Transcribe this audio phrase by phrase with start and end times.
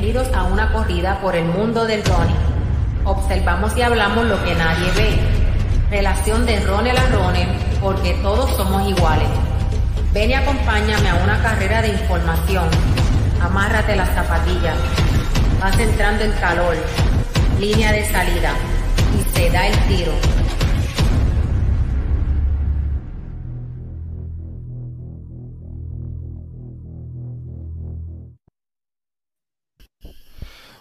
[0.00, 2.36] Bienvenidos a una corrida por el mundo del running.
[3.04, 5.18] Observamos y hablamos lo que nadie ve.
[5.90, 7.48] Relación de runner a runner
[7.80, 9.26] porque todos somos iguales.
[10.12, 12.68] Ven y acompáñame a una carrera de información.
[13.42, 14.76] Amárrate las zapatillas.
[15.60, 16.76] Vas entrando en calor.
[17.58, 18.52] Línea de salida.
[19.18, 20.12] Y se da el tiro.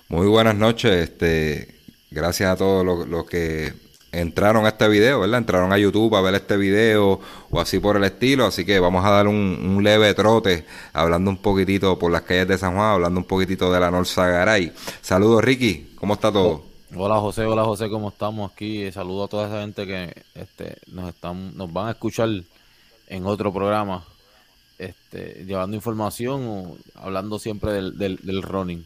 [0.09, 1.75] Muy buenas noches, este,
[2.11, 3.73] gracias a todos los, que
[4.13, 5.39] entraron a este video, ¿verdad?
[5.39, 9.04] Entraron a YouTube a ver este video o así por el estilo, así que vamos
[9.04, 13.19] a dar un, leve trote hablando un poquitito por las calles de San Juan, hablando
[13.19, 14.71] un poquitito de la Norza Garay.
[15.01, 16.63] Saludos Ricky, ¿cómo está todo?
[16.96, 18.89] Hola José, hola José, ¿cómo estamos aquí?
[18.93, 22.29] Saludo a toda esa gente que este, nos están, nos van a escuchar
[23.07, 24.05] en otro programa,
[24.77, 28.85] este, llevando información o hablando siempre del, del, del running.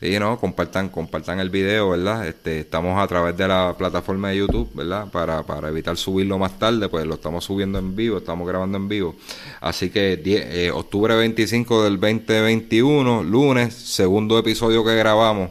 [0.00, 2.26] Sí, no, compartan, compartan el video, ¿verdad?
[2.26, 5.10] Este, estamos a través de la plataforma de YouTube, ¿verdad?
[5.10, 8.88] Para, para evitar subirlo más tarde, pues lo estamos subiendo en vivo, estamos grabando en
[8.88, 9.14] vivo.
[9.60, 15.50] Así que eh, octubre 25 del 2021, lunes, segundo episodio que grabamos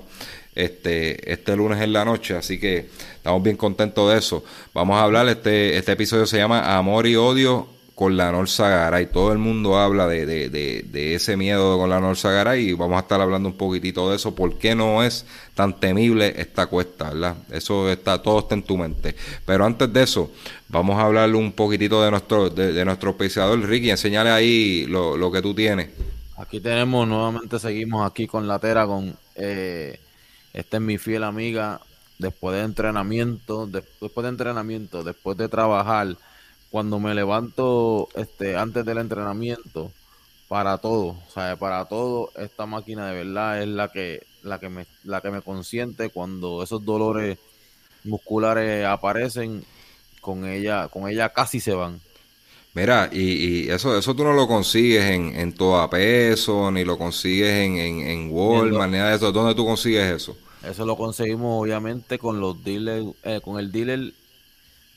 [0.56, 4.44] este, este lunes en la noche, así que estamos bien contentos de eso.
[4.74, 9.06] Vamos a hablar, este, este episodio se llama Amor y Odio con la Norsa y
[9.08, 13.02] Todo el mundo habla de, de, de, ese miedo con la Norsa y vamos a
[13.02, 14.34] estar hablando un poquitito de eso.
[14.34, 17.12] ¿Por qué no es tan temible esta cuesta?
[17.12, 17.36] ¿verdad?
[17.52, 19.16] Eso está, todo está en tu mente.
[19.46, 20.32] Pero antes de eso,
[20.70, 23.92] vamos a hablar un poquitito de nuestro, de, nuestro Ricky.
[23.92, 25.90] Enseñale ahí lo, lo, que tú tienes.
[26.38, 30.00] Aquí tenemos, nuevamente seguimos aquí con la Tera, con eh,
[30.52, 31.80] esta es mi fiel amiga.
[32.18, 36.16] Después de entrenamiento, después de entrenamiento, después de trabajar
[36.74, 39.92] cuando me levanto este, antes del entrenamiento,
[40.48, 44.70] para todo, o sea, para todo, esta máquina de verdad es la que, la que
[44.70, 47.38] me, la que me consiente cuando esos dolores
[48.04, 49.64] musculares aparecen,
[50.20, 52.02] con ella, con ella casi se van.
[52.74, 56.98] Mira, y, y, eso, eso tú no lo consigues en, en toda peso, ni lo
[56.98, 59.32] consigues en, en, en Walmart, ni nada de eso.
[59.32, 60.36] ¿Dónde tú consigues eso?
[60.64, 64.14] Eso lo conseguimos obviamente con los dealers, eh, con el dealer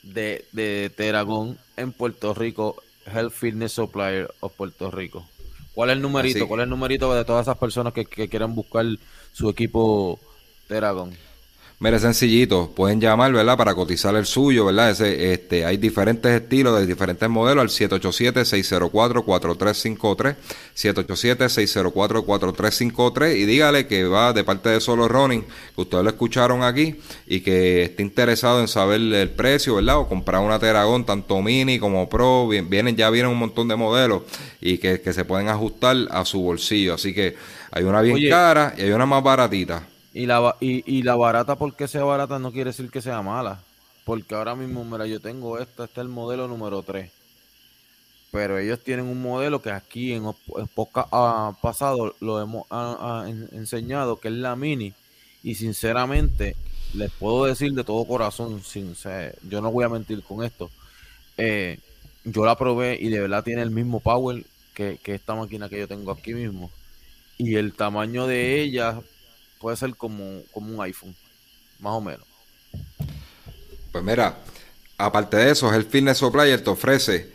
[0.03, 2.75] de, de Teragón en Puerto Rico,
[3.05, 5.27] Health Fitness Supplier of Puerto Rico.
[5.73, 6.47] ¿Cuál es el numerito?
[6.47, 8.85] ¿Cuál es el numerito de todas esas personas que, que quieran buscar
[9.31, 10.19] su equipo
[10.67, 11.15] Teragón?
[11.79, 13.55] Mire, sencillito, pueden llamar, ¿verdad?
[13.55, 14.89] Para cotizar el suyo, ¿verdad?
[14.89, 20.35] Ese, este, hay diferentes estilos de diferentes modelos al 787-604-4353,
[20.75, 25.45] 787-604-4353 y dígale que va de parte de Solo Running,
[25.75, 26.95] que ustedes lo escucharon aquí
[27.27, 29.99] y que esté interesado en saber el precio, ¿verdad?
[29.99, 34.23] O comprar una Teragón, tanto mini como pro, vienen, ya vienen un montón de modelos
[34.59, 36.95] y que, que se pueden ajustar a su bolsillo.
[36.95, 37.35] Así que
[37.69, 39.89] hay una bien cara y hay una más baratita.
[40.17, 43.61] Y la, y, la barata, porque sea barata, no quiere decir que sea mala.
[44.03, 47.11] Porque ahora mismo, mira, yo tengo esta, este es el modelo número 3.
[48.31, 52.65] Pero ellos tienen un modelo que aquí en, en ha pasado lo hemos
[53.51, 54.91] enseñado, que es la mini.
[55.43, 56.55] Y sinceramente,
[56.95, 58.95] les puedo decir de todo corazón, sin
[59.47, 60.71] yo no voy a mentir con esto.
[61.37, 61.77] Eh,
[62.23, 65.77] yo la probé y de verdad tiene el mismo power que, que esta máquina que
[65.77, 66.71] yo tengo aquí mismo.
[67.37, 68.99] Y el tamaño de ella
[69.59, 71.15] puede ser como, como un iPhone,
[71.79, 72.25] más o menos.
[73.91, 74.37] Pues mira,
[74.97, 77.31] aparte de eso, el Fitness Supplier te ofrece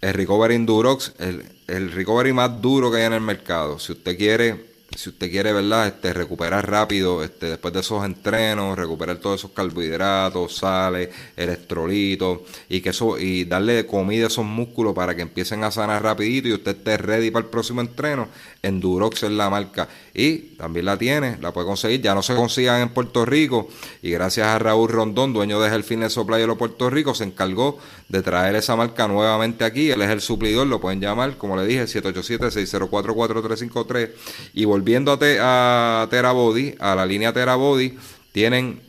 [0.00, 3.78] el Recovery Endurox, el, el recovery más duro que hay en el mercado.
[3.78, 5.86] Si usted quiere si usted quiere, ¿verdad?
[5.86, 12.80] Este, recuperar rápido, este, después de esos entrenos, recuperar todos esos carbohidratos, sales, electrolitos, y
[12.80, 16.52] que eso, y darle comida a esos músculos para que empiecen a sanar rapidito y
[16.52, 18.28] usted esté ready para el próximo entreno,
[18.62, 19.88] Endurox es la marca.
[20.14, 23.68] Y también la tiene, la puede conseguir, ya no se consigan en Puerto Rico,
[24.02, 27.78] y gracias a Raúl Rondón, dueño de Health Fitness Supply de Puerto Rico, se encargó
[28.08, 31.64] de traer esa marca nuevamente aquí, él es el suplidor, lo pueden llamar, como le
[31.66, 34.10] dije, 787-604-4353,
[34.52, 37.96] y volver volviendo a, Tera Body, a la línea Tera Body,
[38.32, 38.80] tienen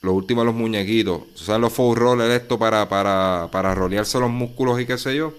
[0.00, 1.24] los últimos los muñequitos.
[1.34, 5.34] Usan los full rollers esto para, para, para rolearse los músculos y qué sé yo.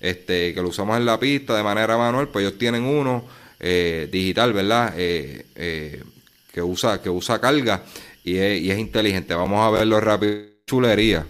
[0.00, 3.24] Este, que lo usamos en la pista de manera manual, pues ellos tienen uno
[3.58, 4.94] eh, digital, ¿verdad?
[4.96, 6.04] Eh, eh,
[6.52, 7.82] que usa, que usa carga
[8.22, 9.34] y es, y es inteligente.
[9.34, 10.44] Vamos a verlo rápido.
[10.64, 11.26] Chulería.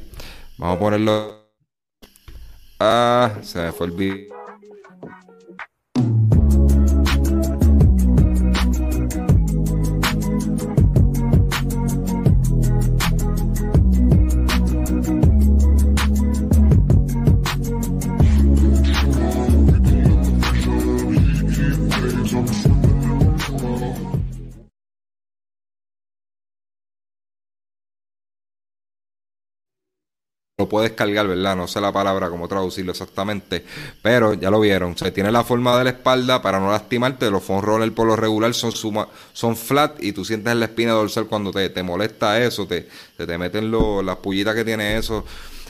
[0.59, 1.47] Vamos a ponerlo.
[2.81, 4.36] Ah, se me fue el video.
[30.59, 31.55] Lo puedes cargar, ¿verdad?
[31.55, 33.63] No sé la palabra, cómo traducirlo exactamente,
[34.01, 34.93] pero ya lo vieron.
[34.93, 37.31] O sea, tiene la forma de la espalda para no lastimarte.
[37.31, 40.65] Los foam roller por lo regular son suma, son flat y tú sientes en la
[40.65, 42.89] espina dorsal cuando te, te molesta eso, te,
[43.19, 45.27] te, meten las pullitas que tiene eso.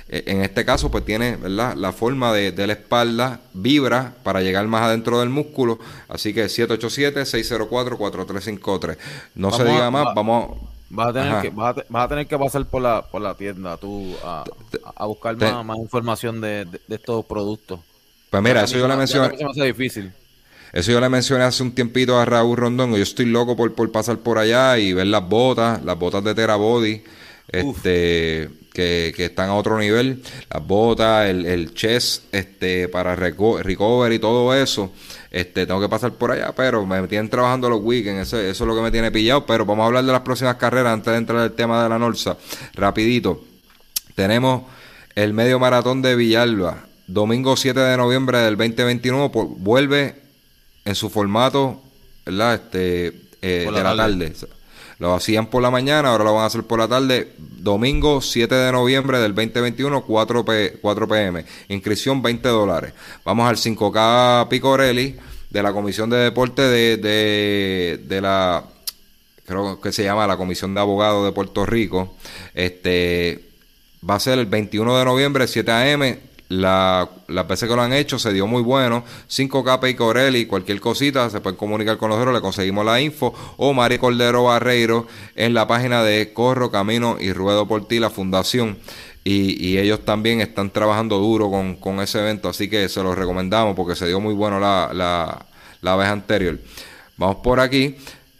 [0.09, 1.75] Eh, en este caso, pues tiene, ¿verdad?
[1.75, 5.81] La forma de, de la espalda vibra para llegar más adentro del músculo.
[6.09, 8.97] Así que 787-604-4353.
[9.35, 12.81] No se diga más, vamos Vas a, tener que, vas, a, tener que pasar por
[12.81, 14.45] la, por la tienda tú a,
[14.95, 17.81] a buscar más, información de, estos productos.
[18.31, 19.37] Pues mira, eso yo le mencioné.
[19.65, 20.13] difícil.
[20.73, 22.91] Eso yo le mencioné hace un tiempito a Raúl Rondón.
[22.95, 26.35] Yo estoy loco por, por pasar por allá y ver las botas, las botas de
[26.35, 27.03] Terabody,
[27.49, 30.23] este, que, que, están a otro nivel.
[30.53, 34.93] Las botas, el, el chess, este, para recover y todo eso.
[35.31, 38.77] Este, tengo que pasar por allá, pero me tienen trabajando los weekends, eso, es lo
[38.77, 39.47] que me tiene pillado.
[39.47, 41.99] Pero vamos a hablar de las próximas carreras antes de entrar al tema de la
[41.99, 42.37] Norsa.
[42.75, 43.43] Rapidito.
[44.15, 44.65] Tenemos
[45.15, 50.17] el medio maratón de Villalba, domingo 7 de noviembre del 2021, vuelve
[50.85, 51.83] en su formato,
[52.27, 52.55] ¿verdad?
[52.57, 53.07] Este,
[53.41, 54.35] eh, de la tarde.
[54.99, 57.33] Lo hacían por la mañana, ahora lo van a hacer por la tarde.
[57.39, 61.45] Domingo 7 de noviembre del 2021, 4, p 4 pm.
[61.69, 62.93] Inscripción 20 dólares.
[63.25, 65.17] Vamos al 5K Picorelli
[65.51, 68.65] de la Comisión de Deporte de, de, la
[69.45, 72.15] creo que se llama la Comisión de Abogados de Puerto Rico.
[72.55, 73.45] Este
[74.09, 76.19] va a ser el 21 de noviembre, 7 a.m.
[76.49, 79.05] La, las veces que lo han hecho se dio muy bueno.
[79.29, 83.35] 5K y Corelli, cualquier cosita, se pueden comunicar con nosotros, le conseguimos la info.
[83.57, 88.11] O Mari Cordero Barreiro en la página de Corro, Camino y Ruedo por Ti, la
[88.11, 88.79] fundación.
[89.25, 93.97] Y, ellos también están trabajando duro con, ese evento, así que se los recomendamos porque
[93.97, 95.47] se dio muy bueno la, la,
[95.81, 96.61] la vez anterior.
[97.17, 97.97] Vamos por aquí.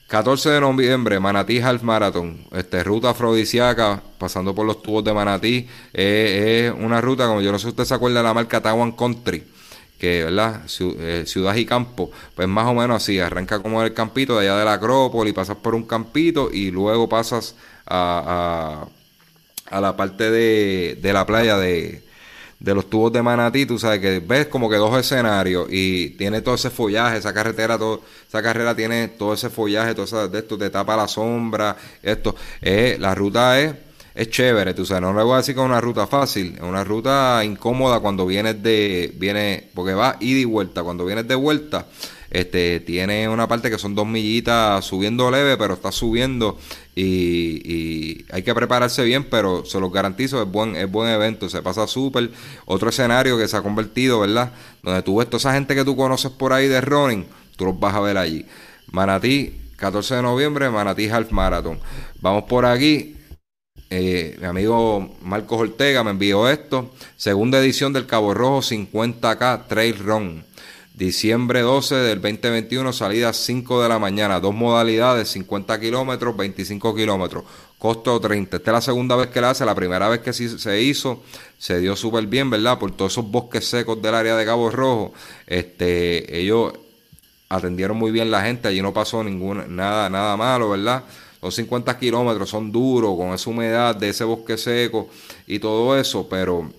[0.09, 5.69] 14 de noviembre, Manatí Half Marathon, este, ruta afrodisíaca, pasando por los tubos de Manatí.
[5.93, 8.93] es una ruta, como yo no sé si usted se acuerda de la marca Tawan
[8.93, 9.43] Country,
[9.99, 10.63] que, ¿verdad?
[10.81, 14.59] Eh, ciudad y campo, pues más o menos así, arranca como el campito de allá
[14.59, 18.87] de la Acrópolis, pasas por un campito y luego pasas a,
[19.69, 22.06] a, la parte de, de la playa de,
[22.59, 26.41] de los tubos de Manatí, tú sabes que ves como que dos escenarios y tiene
[26.41, 27.79] todo ese follaje, esa carretera,
[28.27, 32.35] esa carrera tiene todo ese follaje, todo eso de esto te tapa la sombra, esto,
[32.63, 33.75] eh, la ruta es,
[34.15, 36.63] es chévere, tú sabes, no le voy a decir que es una ruta fácil, es
[36.63, 41.35] una ruta incómoda cuando vienes de, viene, porque va ida y vuelta, cuando vienes de
[41.35, 41.87] vuelta,
[42.41, 46.59] este, tiene una parte que son dos millitas subiendo leve, pero está subiendo
[46.95, 51.63] y, hay que prepararse bien, pero se los garantizo, es buen, es buen evento, se
[51.63, 52.31] pasa súper.
[52.67, 54.53] Otro escenario que se ha convertido, ¿verdad?
[54.83, 57.79] Donde tú ves toda esa gente que tú conoces por ahí de running, tú los
[57.79, 58.45] vas a ver allí.
[58.93, 61.79] Manatí, 14 de noviembre, Manatí Half Marathon.
[62.21, 63.17] Vamos por aquí.
[63.89, 66.91] Eh, mi amigo Marcos Ortega me envió esto.
[67.17, 70.46] Segunda edición del Cabo Rojo 50K Trail Run.
[70.97, 77.45] Diciembre 12 del 2021, salida 5 de la mañana, dos modalidades, 50 kilómetros, 25 kilómetros,
[77.79, 78.57] costo 30.
[78.57, 81.23] Esta es la segunda vez que la hace, la primera vez que se hizo,
[81.59, 82.79] se dio súper bien, ¿verdad?
[82.79, 85.13] Por todos esos bosques secos del área de Cabo Rojo,
[85.47, 86.73] este, ellos
[87.51, 91.05] atendieron muy bien la gente, allí no pasó ninguna, nada, nada malo, ¿verdad?
[91.43, 95.11] Los 50 kilómetros son duros, con esa humedad de ese bosque seco
[95.47, 96.71] y todo eso, pero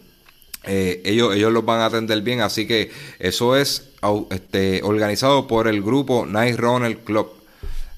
[0.63, 2.89] eh, ellos, ellos los van a atender bien, así que
[3.19, 3.86] eso es
[4.29, 7.31] este, organizado por el grupo Night Runner Club,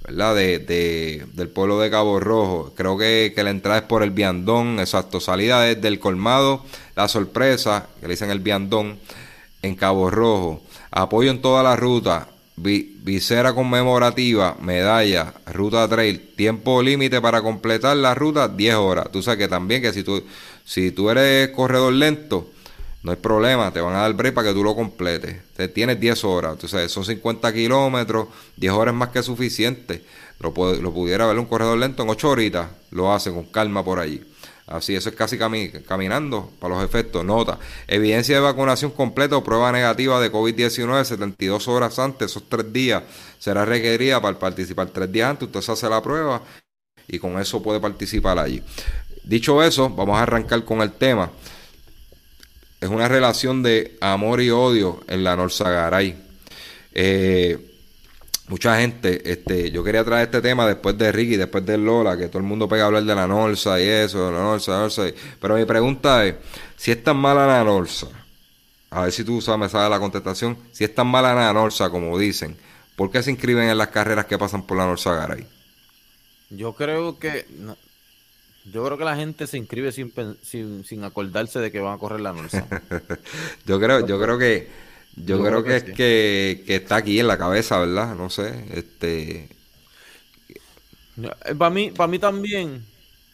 [0.06, 0.36] ¿verdad?
[0.36, 2.74] De, del pueblo de Cabo Rojo.
[2.76, 5.20] Creo que, la entrada es por el Viandón, exacto.
[5.20, 6.64] Salida desde el colmado,
[6.96, 8.98] la sorpresa, que le dicen el Viandón,
[9.62, 10.62] en Cabo Rojo.
[10.92, 12.28] Apoyo en toda la ruta.
[12.56, 19.12] visera conmemorativa, medalla, ruta trail, tiempo límite para completar la ruta, 10 horas.
[19.12, 20.24] Tú sabes que también que si tú,
[20.66, 22.48] si tú eres corredor lento,
[23.02, 25.38] no hay problema, te van a dar break para que tú lo completes.
[25.56, 28.28] Te tienes 10 horas, entonces son 50 kilómetros,
[28.58, 30.04] 10 horas más que suficiente.
[30.40, 34.00] Lo, lo pudiera ver un corredor lento en 8 horitas, lo hace con calma por
[34.00, 34.22] allí.
[34.68, 37.26] Así, eso es casi caminando para los efectos.
[37.26, 42.72] Nota, evidencia de vacunación completa o prueba negativa de COVID-19 72 horas antes, esos 3
[42.72, 43.04] días,
[43.40, 45.48] será requerida para participar 3 días antes.
[45.48, 46.44] Usted se hace la prueba
[47.08, 48.62] y con eso puede participar allí.
[49.24, 51.32] Dicho eso, vamos a arrancar con el tema
[52.82, 56.16] es una relación de amor y odio en la Norzagaray.
[56.94, 57.58] Eh,
[58.48, 62.28] mucha gente, este, yo quería traer este tema después de Ricky, después de Lola, que
[62.28, 65.04] todo el mundo pega a hablar de la Norsa y eso, la Norsa, la Norsa.
[65.40, 66.36] Pero mi pregunta es,
[66.78, 68.08] si es tan mala la Norsa,
[68.92, 71.90] a ver si tú sabes, me sabes la contestación, si es tan mala la Norsa
[71.90, 72.58] como dicen,
[72.96, 75.46] ¿por qué se inscriben en las carreras que pasan por la Norsa Garay?
[76.50, 77.46] Yo creo que
[78.66, 81.98] Yo creo que la gente se inscribe sin, sin, sin acordarse de que van a
[81.98, 82.68] correr la Norsa.
[83.66, 84.68] yo creo, yo creo que,
[85.16, 88.16] yo, creo, que, es que, que, está aquí en la cabeza, ¿verdad?
[88.16, 89.50] No sé, este.
[91.58, 92.86] Para mí, para mí también,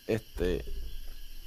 [0.07, 0.63] este,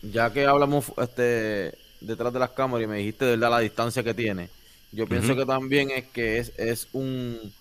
[0.03, 4.03] ya que hablamos, este, detrás de las cámaras y me dijiste de verdad la distancia
[4.03, 4.49] que tiene,
[4.93, 7.53] yo pienso que también es que es, es un,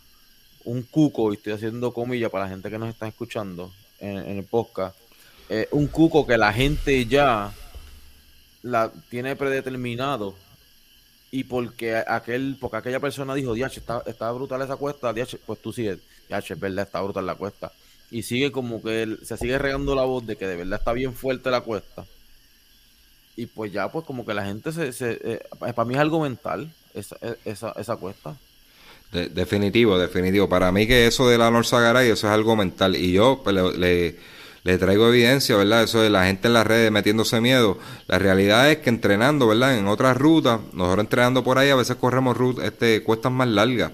[0.65, 4.37] un cuco, y estoy haciendo comillas para la gente que nos está escuchando en, en
[4.37, 4.95] el podcast
[5.49, 7.53] eh, un cuco que la gente ya
[8.63, 10.35] la tiene predeterminado
[11.31, 15.13] y porque aquel porque aquella persona dijo, "Diache, está, está brutal esa cuesta",
[15.45, 17.71] pues tú sigues, "Diache, es verdad, está brutal la cuesta."
[18.09, 20.93] Y sigue como que él, se sigue regando la voz de que de verdad está
[20.93, 22.05] bien fuerte la cuesta.
[23.35, 24.93] Y pues ya, pues como que la gente se...
[24.93, 28.35] se eh, para mí es algo mental esa, esa, esa cuesta.
[29.11, 30.47] definitivo, definitivo.
[30.49, 32.95] Para mí que eso de la Norsagaray, eso es algo mental.
[32.95, 34.15] Y yo pues, le
[34.67, 35.83] le traigo evidencia, ¿verdad?
[35.83, 37.79] Eso de la gente en las redes metiéndose miedo.
[38.07, 39.77] La realidad es que entrenando, ¿verdad?
[39.77, 43.93] En otras rutas, nosotros entrenando por ahí, a veces corremos rutas, este, cuestas más largas.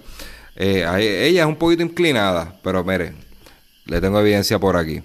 [0.55, 0.83] Eh,
[1.27, 3.13] ella es un poquito inclinada, pero mire,
[3.85, 5.03] le tengo evidencia por aquí.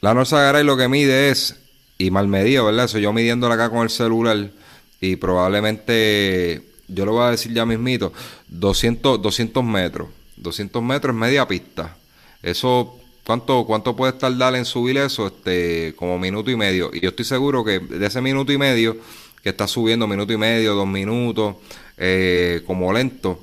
[0.00, 1.56] La Norsa Garay lo que mide es,
[1.98, 2.86] y mal medido, ¿verdad?
[2.86, 4.52] Eso yo midiéndola acá con el celular,
[5.02, 8.14] y probablemente, yo lo voy a decir ya mismito,
[8.48, 10.08] 200, 200 metros.
[10.38, 11.94] 200 metros es media pista.
[12.42, 15.26] Eso ¿Cuánto, ¿Cuánto puede tardar en subir eso?
[15.26, 16.90] Este, como minuto y medio.
[16.92, 18.96] Y yo estoy seguro que de ese minuto y medio,
[19.42, 21.56] que está subiendo minuto y medio, dos minutos,
[21.96, 23.40] eh, como lento,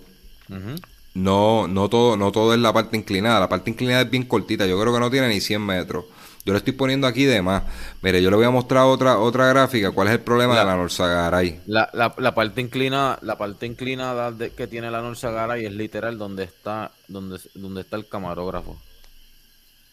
[1.16, 3.42] no, no, todo, no todo es la parte inclinada.
[3.42, 4.66] La parte inclinada es bien cortita.
[4.66, 6.06] Yo creo que no tiene ni 100 metros.
[6.46, 7.64] Yo le estoy poniendo aquí de más.
[8.02, 9.92] Mire, yo le voy a mostrar otra otra gráfica.
[9.92, 11.60] ¿Cuál es el problema de la Norsagaray?
[11.68, 16.46] La, la, la, parte inclinada, la parte inclinada que tiene la Norsagaray es literal donde
[16.46, 18.78] está, donde, donde está el camarógrafo.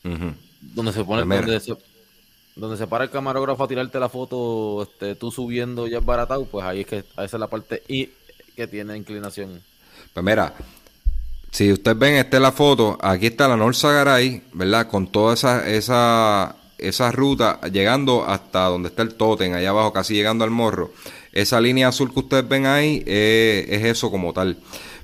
[0.03, 1.23] Donde se pone,
[2.57, 6.65] donde se, para el camarógrafo a tirarte la foto, este, tú subiendo ya baratado, pues
[6.65, 8.11] ahí es que esa es la parte y
[8.55, 9.63] que tiene inclinación.
[10.13, 10.55] Pues mira,
[11.51, 14.89] si ustedes ven, esta es la foto, aquí está la Norsa Garay, ¿verdad?
[14.89, 20.15] Con toda esa, esa, esa ruta llegando hasta donde está el Totem, allá abajo, casi
[20.15, 20.93] llegando al morro.
[21.33, 24.59] Esa línea azul que ustedes ven ahí eh, es eso como tal.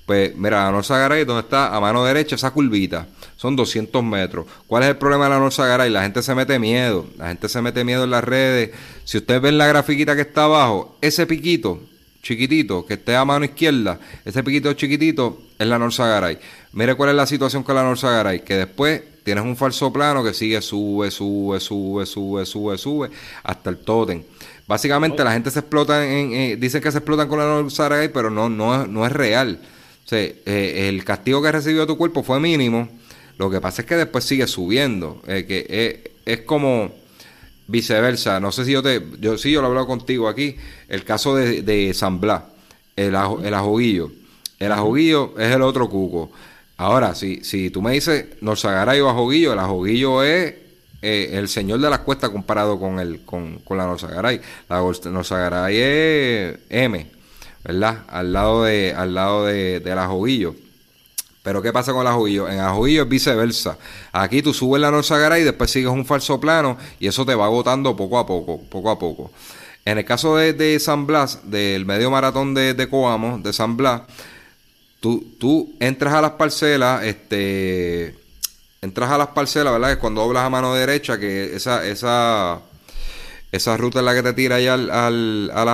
[0.06, 4.46] Pues mira, la Norsa Garay, donde está a mano derecha esa curvita, son 200 metros.
[4.68, 5.90] ¿Cuál es el problema de la Norsa Garay?
[5.90, 8.70] La gente se mete miedo, la gente se mete miedo en las redes.
[9.04, 11.80] Si ustedes ven la grafiquita que está abajo, ese piquito
[12.22, 16.38] chiquitito que esté a mano izquierda, ese piquito chiquitito es la Norsa Garay.
[16.72, 20.22] Mire cuál es la situación con la Norsa Garay, que después tienes un falso plano
[20.22, 23.10] que sigue sube, sube, sube, sube, sube, sube
[23.42, 24.22] hasta el tótem.
[24.66, 28.08] Básicamente la gente se explota en, eh, dicen que se explotan con la Norsa Garay,
[28.08, 29.60] pero no, no, no es real.
[30.06, 32.88] O sea, eh, el castigo que recibió tu cuerpo fue mínimo.
[33.38, 35.20] Lo que pasa es que después sigue subiendo.
[35.26, 36.94] Eh, que eh, es como
[37.66, 38.38] viceversa.
[38.38, 39.02] No sé si yo te.
[39.18, 40.56] Yo sí, yo lo he hablado contigo aquí.
[40.88, 42.44] El caso de, de San Blas,
[42.94, 44.12] el, ajo, el ajoguillo.
[44.60, 46.30] El ajoguillo es el otro cuco.
[46.76, 50.54] Ahora, si, si tú me dices Norzagaray o ajoguillo, el ajoguillo es
[51.02, 54.40] el señor de las cuestas comparado con el con, con la Norzagaray.
[54.68, 57.15] La Norzagaray es M.
[57.66, 58.04] ¿verdad?
[58.08, 60.06] Al lado de, al lado de, de la
[61.42, 62.48] Pero ¿qué pasa con la joguillo?
[62.48, 63.76] En la es viceversa.
[64.12, 67.46] Aquí tú subes la Norzagara y después sigues un falso plano y eso te va
[67.46, 69.32] agotando poco a poco, poco a poco.
[69.84, 74.02] En el caso de, San Blas, del medio maratón de, de Coamo, de San Blas,
[75.00, 78.16] tú, tú entras a las parcelas, este,
[78.82, 79.92] entras a las parcelas, ¿verdad?
[79.92, 82.60] Es cuando doblas a mano derecha, que esa, esa,
[83.52, 85.68] esa ruta es la que te tira ahí al, al, al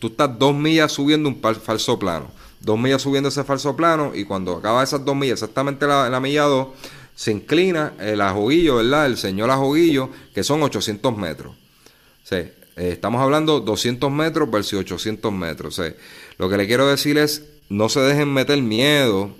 [0.00, 2.30] tú estás dos millas subiendo un falso plano.
[2.60, 6.20] Dos millas subiendo ese falso plano y cuando acaba esas dos millas, exactamente la, la
[6.20, 6.68] milla dos,
[7.14, 9.06] se inclina el ajoguillo, ¿verdad?
[9.06, 11.54] El señor ajoguillo, que son 800 metros.
[12.24, 15.80] Sí, eh, estamos hablando 200 metros versus 800 metros.
[16.38, 19.30] lo que le quiero decir es, no se dejen meter miedo,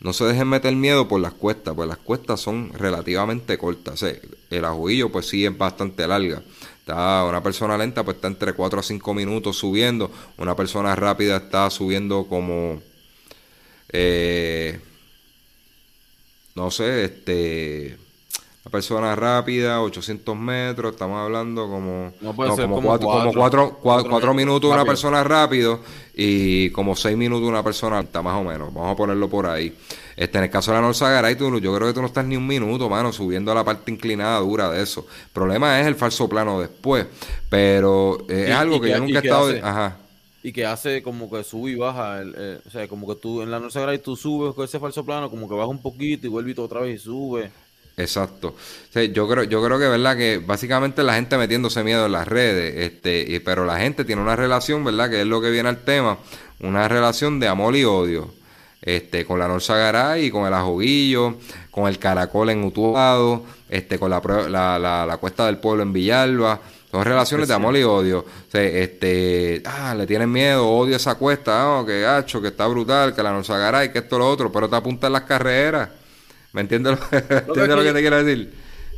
[0.00, 4.02] no se dejen meter miedo por las cuestas, pues las cuestas son relativamente cortas.
[4.02, 6.42] el ajoguillo pues sí es bastante larga
[6.88, 10.10] una persona lenta pues está entre 4 a 5 minutos subiendo.
[10.38, 12.80] Una persona rápida está subiendo como...
[13.90, 14.80] Eh,
[16.54, 17.98] no sé, este...
[18.62, 22.12] Una persona rápida, 800 metros, estamos hablando como...
[22.20, 22.98] No puede ser como,
[23.80, 25.80] 4 minutos una persona rápido
[26.14, 28.72] y como 6 minutos una persona alta, más o menos.
[28.74, 29.74] Vamos a ponerlo por ahí.
[30.16, 32.24] Este, en el caso de la Norsa Garay, tú, yo creo que tú no estás
[32.24, 35.06] ni un minuto, mano, subiendo a la parte inclinada dura de eso.
[35.08, 37.06] El problema es el falso plano después.
[37.48, 39.50] Pero eh, es algo que, yo nunca he estado.
[39.62, 39.96] ajá.
[40.42, 42.20] Y que hace como que sube y baja.
[42.20, 45.04] El, o sea, como que tú en la Norsa Garay tú subes con ese falso
[45.04, 47.50] plano, como que baja un poquito y vuelve otra vez y sube.
[48.00, 48.54] Exacto.
[49.12, 52.74] yo creo, yo creo que verdad que básicamente la gente metiéndose miedo en las redes,
[52.76, 56.18] este, pero la gente tiene una relación, verdad, que es lo que viene al tema,
[56.60, 58.39] una relación de amor y odio.
[58.82, 61.36] Este, con la Norsa Garay, con el Ajoguillo,
[61.70, 66.60] con el Caracol en Utuado, este, con la, la, la, Cuesta del Pueblo en Villalba.
[66.90, 68.20] Son relaciones de amor y odio.
[68.20, 72.66] O sea, este, ah, le tienen miedo, odio esa cuesta, ah, que gacho, que está
[72.66, 75.90] brutal, que la Norsa Garay, que esto, lo otro, pero te apuntan las carreras.
[76.52, 78.52] ¿Me entiendes lo, que, te quiero decir?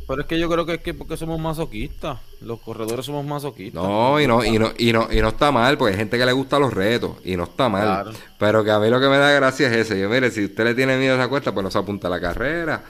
[0.07, 2.19] Pero es que yo creo que es que porque somos masoquistas.
[2.41, 3.81] Los corredores somos masoquistas.
[3.81, 6.25] No, y no, y no, y no, y no está mal, porque hay gente que
[6.25, 8.13] le gusta los retos, y no está mal.
[8.37, 9.99] Pero que a mí lo que me da gracia es ese.
[9.99, 12.11] Yo, mire, si usted le tiene miedo a esa cuesta, pues no se apunta a
[12.11, 12.83] la carrera.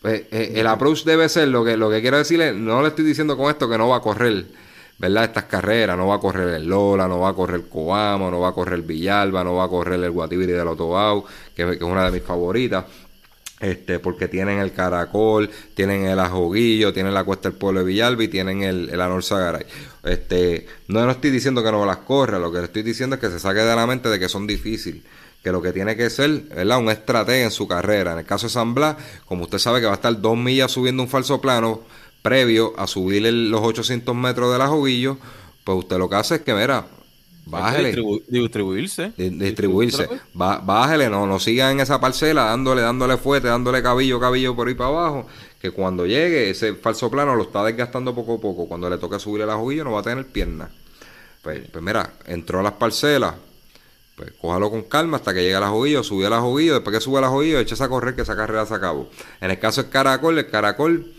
[0.00, 3.04] Pues, eh, el approach debe ser lo que, lo que quiero decirle, no le estoy
[3.04, 4.46] diciendo con esto que no va a correr,
[4.96, 5.24] ¿verdad?
[5.24, 8.40] Estas carreras, no va a correr el Lola, no va a correr el Coamo, no
[8.40, 11.24] va a correr el Villalba, no va a correr el Guatibiri del Otobao,
[11.54, 12.84] que, que es una de mis favoritas
[13.60, 18.24] este, porque tienen el Caracol, tienen el Ajoguillo, tienen la Cuesta del Pueblo de Villalba
[18.24, 19.66] y tienen el, el Anor Sagaray.
[20.04, 23.30] Este, no, no estoy diciendo que no las corra, lo que estoy diciendo es que
[23.30, 25.02] se saque de la mente de que son difíciles,
[25.42, 26.78] que lo que tiene que ser, ¿verdad?
[26.78, 28.12] Un estratega en su carrera.
[28.12, 28.96] En el caso de San Blas,
[29.26, 31.82] como usted sabe que va a estar dos millas subiendo un falso plano
[32.22, 35.18] previo a subir los 800 metros del Ajoguillo,
[35.64, 36.86] pues usted lo que hace es que, mira,
[37.50, 37.96] Bájale.
[38.28, 39.12] distribuirse.
[39.16, 40.08] distribuirse.
[40.34, 44.74] bájale, no, no siga en esa parcela dándole, dándole fuerte, dándole cabillo, cabillo por ahí
[44.74, 45.26] para abajo.
[45.60, 48.68] Que cuando llegue ese falso plano lo está desgastando poco a poco.
[48.68, 50.70] Cuando le toque subir el ajujillo no va a tener piernas.
[51.42, 53.34] Pues, pues, mira, entró a las parcelas.
[54.14, 56.74] Pues cójalo con calma hasta que llegue al ajujillo, sube al ajujillo.
[56.74, 59.08] Después que sube el ajujillo, echa a correr que esa carrera se acabó.
[59.40, 61.14] En el caso del caracol, el caracol.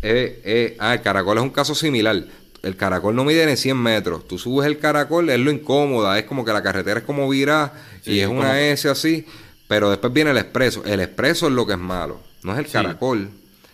[0.00, 2.24] Eh, eh, ah, el caracol es un caso similar
[2.64, 4.26] el caracol no mide ni 100 metros.
[4.26, 7.72] Tú subes el caracol, es lo incómoda, es como que la carretera es como virá
[8.04, 9.26] y es una S así,
[9.68, 10.84] pero después viene el expreso.
[10.84, 13.28] El expreso es lo que es malo, no es el caracol,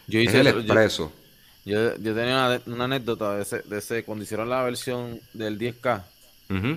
[0.06, 1.12] yo hice es el expreso.
[1.64, 6.02] Yo, tenía una, anécdota de ese, de ese, cuando hicieron la versión del 10K,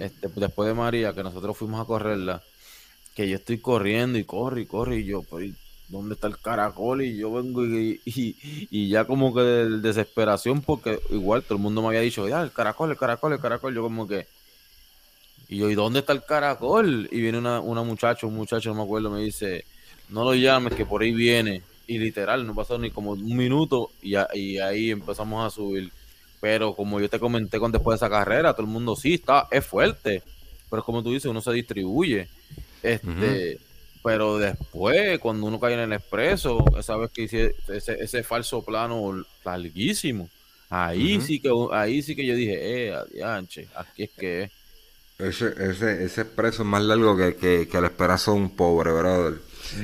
[0.02, 2.44] este, después de María, que nosotros fuimos a correrla,
[3.16, 5.52] que yo estoy corriendo y corro y corro y yo, pues,
[5.94, 7.04] ¿dónde está el caracol?
[7.04, 11.82] Y yo vengo y, y, ya como que de desesperación, porque igual todo el mundo
[11.82, 13.74] me había dicho, ya, el caracol, el caracol, el caracol.
[13.76, 14.28] Yo como que,
[15.48, 17.08] y yo, ¿y dónde está el caracol?
[17.12, 19.66] Y viene una, una muchacha, un muchacho, no me acuerdo, me dice,
[20.10, 21.62] no lo llames, que por ahí viene.
[21.86, 25.92] Y literal, no pasó ni como un minuto y, y ahí empezamos a subir.
[26.42, 29.48] Pero como yo te comenté con después de esa carrera, todo el mundo sí está,
[29.52, 30.24] es fuerte.
[30.70, 32.28] Pero como tú dices, uno se distribuye.
[32.82, 33.60] Este,
[34.04, 38.64] pero después, cuando uno cae en el expreso, esa vez que hice ese, ese falso
[38.66, 40.30] plano larguísimo,
[40.70, 44.52] ahí sí que ahí sí que yo dije, eh, adianche, aquí es que
[45.20, 48.92] Ese, ese, ese expreso es más largo que, que, que el expreso de un pobre,
[48.92, 49.42] brother.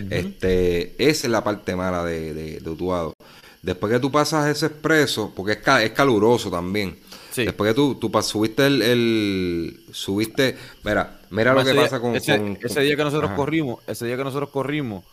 [0.10, 3.14] este, esa es la parte mala de, de, de Utuado.
[3.62, 6.98] Después que tú pasas ese expreso, porque es, es caluroso también.
[7.46, 12.38] Después que tú, tú subiste el, el, subiste, mira, mira lo que pasa con ese,
[12.38, 15.04] día que nosotros corrimos, ese día que nosotros corrimos,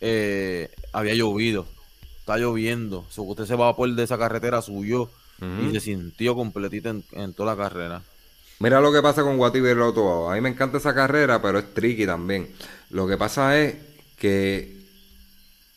[0.00, 1.66] eh, había llovido,
[2.20, 7.34] está lloviendo, usted se va por de esa carretera, subió y se sintió completito en,
[7.34, 8.02] toda la carrera.
[8.58, 11.74] Mira lo que pasa con Guatibir y A mí me encanta esa carrera, pero es
[11.74, 12.48] tricky también.
[12.88, 13.74] Lo que pasa es
[14.16, 14.76] que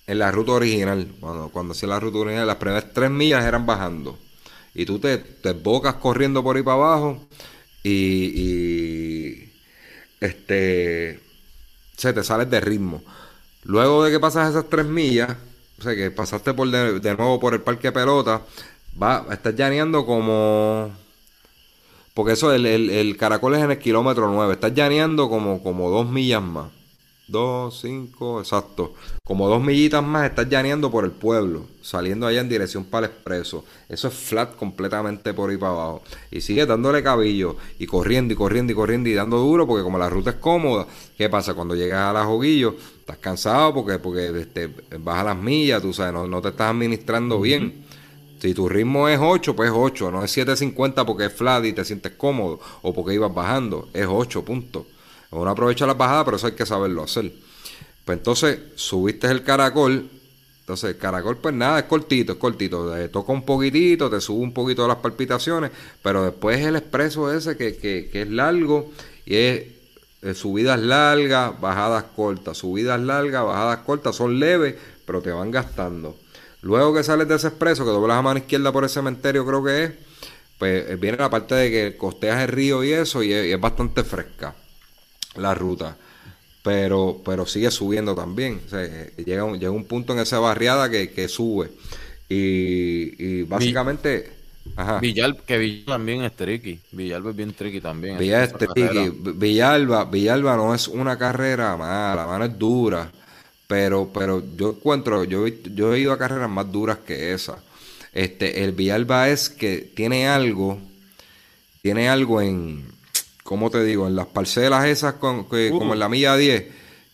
[0.08, 3.66] en la ruta original, cuando, cuando hacía la ruta original, las primeras tres millas eran
[3.66, 4.18] bajando
[4.74, 7.28] y tú te, te bocas corriendo por ahí para abajo
[7.84, 9.50] y,
[10.20, 11.20] este
[11.96, 13.02] se te sales de ritmo.
[13.64, 15.36] Luego de que pasas esas tres millas,
[15.80, 18.42] o sea que pasaste por de, nuevo por el parque de pelota,
[19.02, 20.92] va, estás llaneando como
[22.14, 26.10] porque eso el, el, caracol es en el kilómetro 9, estás llaneando como, como dos
[26.10, 26.70] millas más.
[27.30, 28.96] Dos, cinco, exacto.
[29.24, 33.14] Como dos millitas más estás llaneando por el pueblo, saliendo allá en dirección para el
[33.14, 33.64] expreso.
[33.88, 36.02] Eso es flat completamente por ahí para abajo.
[36.32, 40.00] Y sigue dándole cabillo y corriendo y corriendo y corriendo y dando duro porque como
[40.00, 40.88] la ruta es cómoda,
[41.20, 41.54] ¿qué pasa?
[41.54, 45.94] Cuando llegas a la Joguillo, estás cansado porque, porque este, vas a las millas, tú
[45.94, 47.86] sabes, no, te estás administrando bien.
[48.40, 51.86] Si tu ritmo es 8, pues 8, no es 7.50 porque es flat y te
[51.86, 54.88] sientes cómodo o porque ibas bajando, es 8 puntos.
[55.32, 57.32] Uno aprovecha la bajada, pero eso hay que saberlo hacer.
[58.06, 60.10] Pues entonces subiste el caracol.
[60.62, 62.92] Entonces el caracol, pues nada, es cortito, es cortito.
[62.92, 67.58] Te toca un poquitito, te sube un poquito las palpitaciones, pero después el expreso ese
[67.58, 68.92] que, que, que es largo
[69.26, 69.64] y es
[70.36, 76.18] subidas largas, bajadas cortas, subidas largas, bajadas cortas, son leves, pero te van gastando.
[76.62, 79.64] Luego que sales de ese expreso, que doblas a mano izquierda por el cementerio, creo
[79.64, 79.92] que es,
[80.58, 84.54] pues viene la parte de que costeas el río y eso, y es bastante fresca
[85.36, 85.98] la ruta.
[86.64, 88.62] pero, pero sigue subiendo también.
[88.66, 88.88] O sea,
[89.18, 91.72] llega, un, llega un punto en esa barriada que, que sube.
[92.28, 94.38] Y, y básicamente...
[94.76, 95.00] Ajá.
[95.00, 96.80] Villalba, que Villalba también es tricky.
[96.92, 98.20] Villalba es bien tricky también.
[98.20, 99.12] Villalba es tricky.
[99.36, 103.12] Villalba, Villalba no es una carrera mala, mano es dura.
[103.66, 107.58] Pero, pero yo encuentro, yo, yo he ido a carreras más duras que esa.
[108.14, 110.78] Este, el Villalba es que tiene algo,
[111.82, 112.84] tiene algo en,
[113.50, 114.06] ¿cómo te digo?
[114.06, 116.66] En las parcelas esas con, que, como en la milla 10,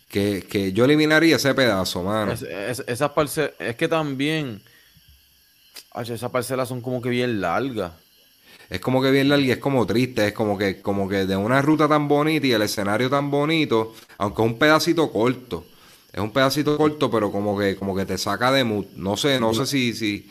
[0.10, 2.34] que, que, yo eliminaría ese pedazo, mano.
[2.34, 4.62] esas parcelas, es que también,
[5.98, 7.94] esas parcelas son como que bien largas.
[8.70, 11.38] Es como que bien larga y es como triste, es como que, como que de
[11.38, 15.64] una ruta tan bonita y el escenario tan bonito, aunque es un pedacito corto,
[16.12, 18.88] es un pedacito corto, pero como que, como que te saca de mood.
[18.98, 20.30] No sé, no sé si, si,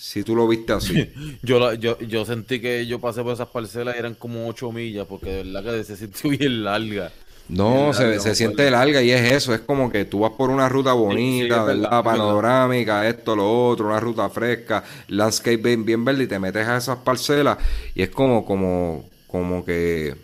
[0.00, 1.10] si tú lo viste así.
[1.42, 5.06] yo, yo, yo sentí que yo pasé por esas parcelas y eran como 8 millas,
[5.08, 7.12] porque de verdad que se sintió bien larga.
[7.48, 10.68] No, se, se siente larga y es eso, es como que tú vas por una
[10.68, 12.02] ruta bonita, ¿verdad?
[12.02, 16.76] Panorámica, esto, lo otro, una ruta fresca, landscape bien, bien verde y te metes a
[16.76, 17.58] esas parcelas
[17.94, 20.14] y es como, como, como que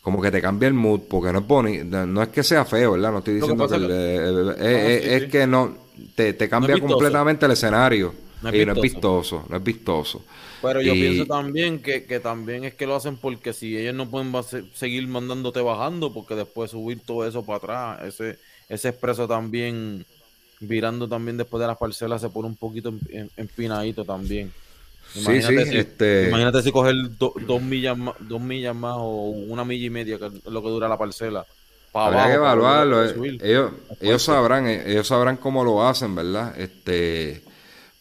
[0.00, 2.92] como que te cambia el mood, porque no es bonito, no es que sea feo,
[2.92, 3.12] ¿verdad?
[3.12, 5.76] No estoy diciendo que, es, que no,
[6.14, 8.14] te, cambia completamente el escenario.
[8.42, 10.24] No y no es vistoso, no es vistoso.
[10.62, 14.08] Pero yo pienso también que, que, también es que lo hacen porque si ellos no
[14.08, 14.32] pueden
[14.74, 20.04] seguir mandándote bajando, porque después subir todo eso para atrás, ese, ese expreso también
[20.60, 22.92] virando también después de las parcelas se pone un poquito
[23.36, 24.52] empinadito también.
[25.14, 26.28] Imagínate sí, sí, si, este...
[26.28, 30.26] imagínate si coger dos, millas más, dos millas más o una milla y media, que
[30.26, 31.46] es lo que dura la parcela.
[31.92, 33.04] Para que evaluarlo.
[33.04, 33.38] Eh.
[33.42, 36.58] ellos, ellos sabrán, eh, ellos sabrán cómo lo hacen, ¿verdad?
[36.60, 37.42] Este,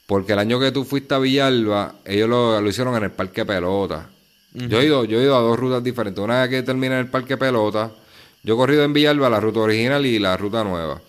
[0.07, 3.45] porque el año que tú fuiste a Villalba, ellos lo, lo hicieron en el Parque
[3.45, 4.09] Pelota.
[4.53, 6.23] yo, he ido, yo he ido a dos rutas diferentes.
[6.23, 7.91] Una vez que termina en el Parque Pelota,
[8.41, 10.99] yo he corrido en Villalba la ruta original y la ruta nueva.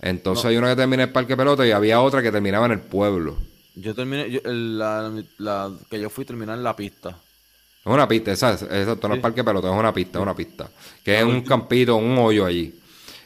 [0.00, 2.72] Entonces hay una que termina en el Parque Pelota y había otra que terminaba en
[2.72, 3.36] el pueblo.
[3.74, 7.10] Yo terminé, la, que yo fui terminar en la pista.
[7.10, 10.70] Es una pista, exacto, no es parque pelota, es una pista, es una pista.
[11.04, 12.72] Que es un campito, un hoyo allí.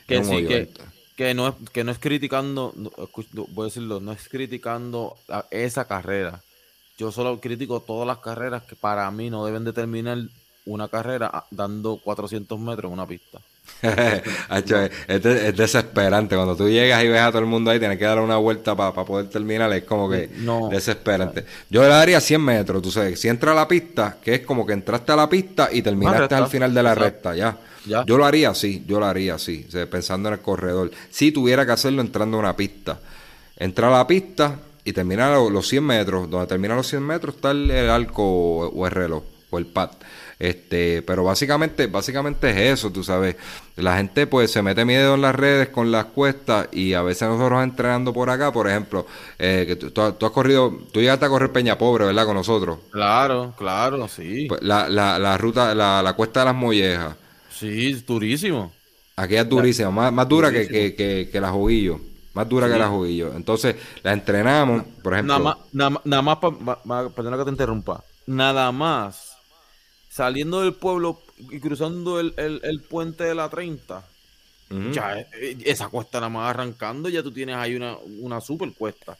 [0.06, 0.68] Que sí, que,
[1.34, 5.16] no es, que no es criticando, voy a decirlo, no es criticando
[5.50, 6.40] esa carrera.
[6.96, 10.18] Yo solo critico todas las carreras que para mí no deben de terminar
[10.66, 13.40] una carrera dando 400 metros en una pista.
[13.82, 16.34] es, desesperante.
[16.34, 18.74] Cuando tú llegas y ves a todo el mundo ahí, tienes que dar una vuelta
[18.74, 19.72] para poder terminar.
[19.72, 20.28] Es como que
[20.70, 21.44] desesperante.
[21.70, 22.82] Yo le daría 100 metros.
[22.82, 25.68] Tú sabes, si entra a la pista, que es como que entraste a la pista
[25.70, 27.56] y terminaste al final de la recta, ya.
[28.06, 30.90] Yo lo haría así, yo lo haría así, pensando en el corredor.
[31.10, 33.00] Si tuviera que hacerlo entrando a una pista.
[33.56, 36.30] Entra a la pista y terminar los 100 metros.
[36.30, 39.90] Donde termina los 100 metros está el, arco o el reloj o el pad.
[40.38, 43.34] Este, pero básicamente, básicamente es eso, tú sabes.
[43.76, 47.28] La gente pues se mete miedo en las redes con las cuestas y a veces
[47.28, 49.04] nosotros entrenando por acá, por ejemplo,
[49.38, 52.24] eh, que tú, has corrido, tú llegaste a correr Peña Pobre, ¿verdad?
[52.24, 52.78] Con nosotros.
[52.90, 54.46] Claro, claro, sí.
[54.48, 57.16] Pues, la, la, la ruta, la, la cuesta de las mollejas.
[57.58, 58.72] Sí, durísimo.
[59.16, 62.00] Aquella es durísima, más, más dura que, que, que, la juguillo.
[62.34, 63.34] Más dura que la juguillo.
[63.34, 65.38] Entonces, la entrenamos, por ejemplo.
[65.38, 66.22] Nada más, nada, nada
[66.84, 68.04] más, perdona que te interrumpa.
[68.26, 69.36] Nada más
[70.08, 74.04] saliendo del pueblo y cruzando el, puente de la 30,
[74.92, 79.16] ya eh, esa cuesta nada más arrancando, ya tú tienes ahí una, una super cuesta.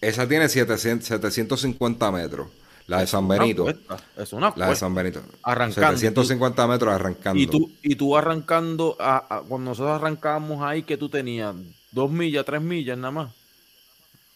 [0.00, 2.48] Esa tiene 750 metros.
[2.90, 3.68] La de San Benito.
[3.68, 4.58] es una cuesta.
[4.58, 5.22] La de San Benito.
[5.44, 5.96] Arrancando.
[5.96, 7.40] 750 metros arrancando.
[7.40, 8.96] Y tú, y tú arrancando,
[9.48, 11.54] cuando nosotros arrancábamos ahí, que tú tenías?
[11.92, 13.30] ¿Dos millas, tres millas nada más?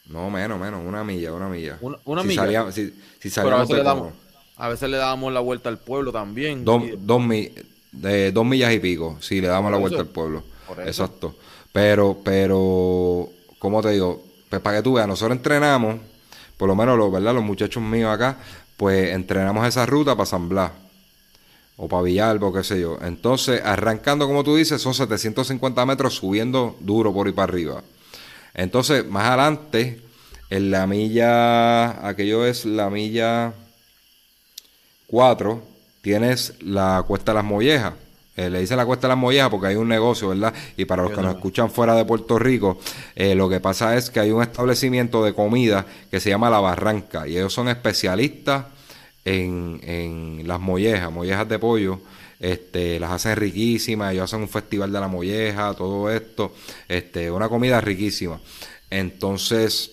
[0.07, 1.79] No, menos, menos, una milla, una milla.
[1.81, 2.71] Una, milla.
[2.71, 4.13] si, si salíamos
[4.57, 6.65] a veces le dábamos la vuelta al pueblo también.
[6.65, 7.23] Dos, dos,
[7.91, 10.45] de dos millas y pico, si le damos la vuelta al pueblo.
[10.87, 11.35] Exacto.
[11.73, 14.23] Pero, pero, ¿cómo te digo?
[14.49, 15.97] Pues para que tú veas, nosotros entrenamos,
[16.57, 17.35] por lo menos los, ¿verdad?
[17.35, 18.37] los muchachos míos acá,
[18.77, 20.73] pues entrenamos esa ruta para San Blas
[21.77, 22.99] o para Villalba qué sé yo.
[23.03, 27.83] Entonces, arrancando, como tú dices, son 750 metros subiendo duro por ahí para arriba.
[28.55, 30.01] Entonces, más adelante,
[30.51, 33.53] en la milla, aquello es la milla
[35.09, 37.95] 4 tienes la Cuesta de las Mollejas.
[38.37, 40.53] Eh, le dicen la Cuesta de las Mollejas porque hay un negocio, ¿verdad?
[40.77, 42.79] Y para los que nos escuchan fuera de Puerto Rico,
[43.15, 46.59] eh, lo que pasa es que hay un establecimiento de comida que se llama La
[46.59, 48.67] Barranca y ellos son especialistas
[49.25, 52.01] en, en las mollejas, mollejas de pollo.
[52.41, 56.53] Este, las hacen riquísimas, ellos hacen un festival de la molleja, todo esto,
[56.89, 58.41] este, una comida riquísima.
[58.91, 59.93] Entonces,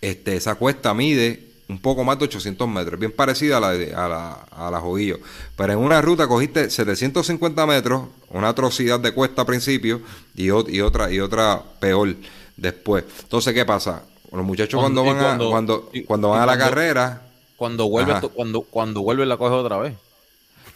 [0.00, 3.94] este, esa cuesta mide un poco más de 800 metros, bien parecida a la, de,
[3.94, 5.18] a la, a la Joguillo.
[5.56, 10.02] Pero en una ruta cogiste 750 metros, una atrocidad de cuesta a principio
[10.34, 12.14] y, y, otra, y otra peor
[12.56, 13.04] después.
[13.22, 14.02] Entonces, ¿qué pasa?
[14.30, 17.22] Los muchachos cuando, van a, cuando, cuando van a la carrera...
[17.56, 19.94] Cuando vuelve, cuando, cuando vuelve la coge otra vez.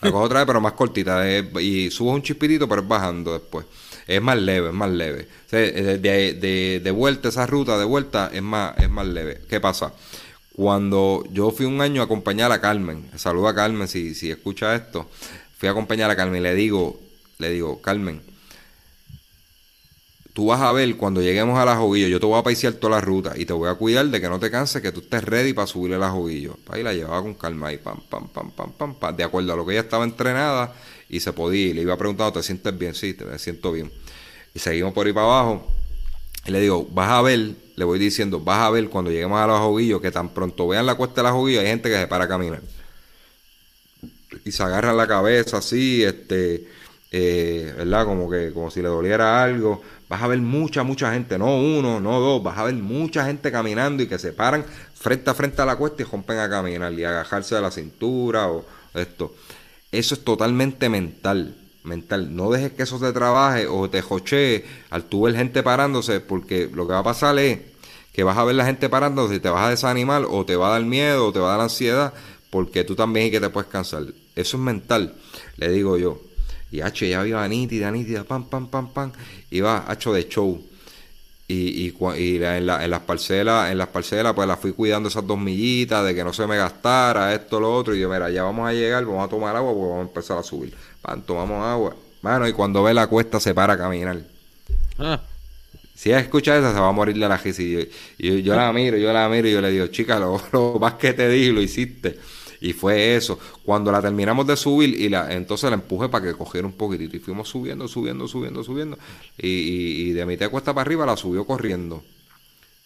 [0.00, 1.28] La coge otra vez, pero más cortita.
[1.60, 3.66] y subes un chispitito, pero es bajando después.
[4.06, 5.26] Es más leve, es más leve.
[5.50, 9.40] de, de, de, vuelta, esa ruta de vuelta es más, es más leve.
[9.48, 9.92] ¿Qué pasa?
[10.56, 14.74] Cuando yo fui un año a acompañar a Carmen, saludo a Carmen si, si escucha
[14.74, 15.06] esto,
[15.58, 16.98] fui a acompañar a Carmen y le digo,
[17.36, 18.22] le digo, Carmen,
[20.32, 22.96] tú vas a ver cuando lleguemos a la joguillo, yo te voy a paisear toda
[22.96, 25.24] la ruta y te voy a cuidar de que no te canses, que tú estés
[25.24, 26.56] ready para subirle la joguillo.
[26.70, 29.56] Ahí la llevaba con calma y pam, pam, pam, pam, pam, pam, de acuerdo a
[29.56, 30.74] lo que ella estaba entrenada
[31.10, 31.66] y se podía.
[31.66, 32.94] Y le iba preguntando, ¿te sientes bien?
[32.94, 33.92] Sí, te siento bien.
[34.54, 35.66] Y seguimos por ahí para abajo.
[36.46, 39.46] Y le digo, vas a ver le voy diciendo, vas a ver cuando lleguemos a
[39.46, 42.06] los joguillos que tan pronto vean la cuesta de la joguillos hay gente que se
[42.06, 42.62] para a caminar.
[44.44, 46.66] Y se agarran la cabeza así, este,
[47.12, 48.06] eh, ¿verdad?
[48.06, 49.82] Como que, como si le doliera algo.
[50.08, 53.52] Vas a ver mucha, mucha gente, no uno, no dos, vas a ver mucha gente
[53.52, 56.92] caminando y que se paran frente a frente a la cuesta y rompen a caminar
[56.92, 59.34] y agajarse de la cintura o esto.
[59.92, 61.54] Eso es totalmente mental
[61.86, 62.34] mental.
[62.34, 66.68] No dejes que eso te trabaje o te jochee al tú ver gente parándose, porque
[66.72, 67.60] lo que va a pasar es
[68.12, 70.68] que vas a ver la gente parándose y te vas a desanimar o te va
[70.68, 72.12] a dar miedo o te va a dar ansiedad,
[72.50, 74.02] porque tú también y que te puedes cansar.
[74.34, 75.14] Eso es mental,
[75.56, 76.20] le digo yo.
[76.70, 79.12] Y H ya iba nítida, nítida, pam, pam, pam, pam,
[79.50, 80.62] iba H de show.
[81.48, 85.08] Y, y, y en, la, en, las parcelas, en las parcelas, pues la fui cuidando
[85.08, 87.94] esas dos millitas, de que no se me gastara, esto, lo otro.
[87.94, 90.38] Y yo, mira, ya vamos a llegar, vamos a tomar agua, pues vamos a empezar
[90.38, 90.74] a subir.
[91.00, 91.94] Pan, tomamos agua.
[92.22, 94.18] Mano, y cuando ve la cuesta se para a caminar.
[94.98, 95.20] Ah.
[95.94, 97.62] Si ella escucha eso, se va a morir de la risa.
[97.62, 100.78] Y yo, yo, la miro, yo la miro y yo le digo, chica, lo, lo
[100.80, 102.18] más que te di, lo hiciste.
[102.60, 103.38] Y fue eso.
[103.64, 107.16] Cuando la terminamos de subir, y la, entonces la empuje para que cogiera un poquitito.
[107.16, 108.98] Y fuimos subiendo, subiendo, subiendo, subiendo.
[109.38, 112.02] Y, de mitad de cuesta para arriba la subió corriendo.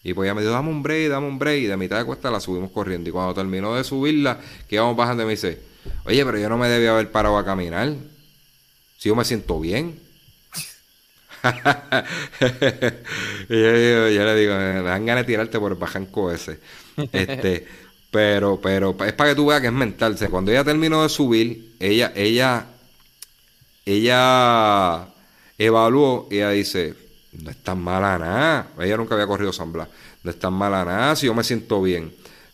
[0.02, 1.62] Y pues ella me dijo, dame un break, dame un break.
[1.62, 3.08] Y de mitad de cuesta la subimos corriendo.
[3.08, 5.60] Y cuando terminó de subirla, que íbamos bajando, me dice,
[6.04, 7.94] oye, pero yo no me debía haber parado a caminar.
[8.98, 10.00] Si yo me siento bien.
[13.48, 16.58] y yo, le digo, me dan ganas de tirarte por el bajanco ese.
[17.12, 17.66] Este,
[18.10, 20.16] pero, pero es para que tú veas que es mental.
[20.30, 22.66] cuando ella terminó de subir, ella, ella,
[23.86, 25.06] ella
[25.56, 26.94] evaluó y ella dice,
[27.32, 28.68] no es tan mala nada.
[28.80, 29.72] Ella nunca había corrido San.
[29.72, 32.12] No es tan mala nada si yo me siento bien.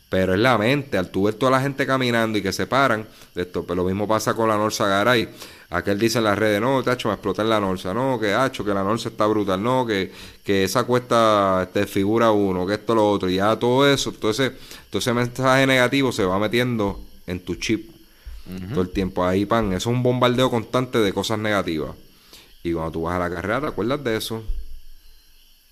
[0.09, 3.07] Pero es la mente, al tú ver toda la gente caminando y que se paran,
[3.35, 5.29] esto, pero pues lo mismo pasa con la Norsa Garay.
[5.71, 8.64] Aquel dice en las redes, no, tacho, me explota en la Norsa, no, que hacho,
[8.64, 10.12] que la Norsa está brutal, no, que,
[10.45, 14.53] que esa cuesta te figura uno, que esto lo otro, y ya todo eso, entonces,
[14.92, 17.90] ese mensaje negativo se va metiendo en tu chip
[18.71, 19.25] todo el tiempo.
[19.25, 21.90] Ahí, pan, eso es un bombardeo constante de cosas negativas.
[22.62, 24.42] Y cuando tú vas a la carrera, te acuerdas de eso.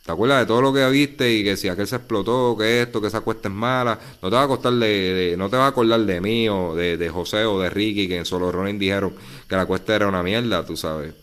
[0.05, 3.01] ¿Te acuerdas de todo lo que viste y que si aquel se explotó, que esto,
[3.01, 3.99] que esa cuesta es mala?
[4.21, 6.99] No te va a costar de, no te va a acordar de mí o de,
[6.99, 9.15] de, José o de Ricky que en Solo Running dijeron
[9.49, 11.15] que la cuesta era una mierda, tú sabes.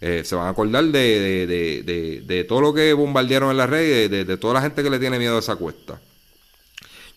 [0.00, 4.06] Eh, se van a acordar de, de, de, todo lo que bombardearon en la red
[4.06, 6.00] y de, toda la gente que le tiene miedo a esa cuesta.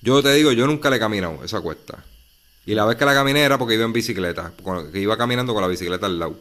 [0.01, 2.05] Yo te digo, yo nunca le he caminado esa cuesta.
[2.67, 4.53] Y la vez que la caminé era porque iba en bicicleta,
[4.91, 6.35] que iba caminando con la bicicleta al lado.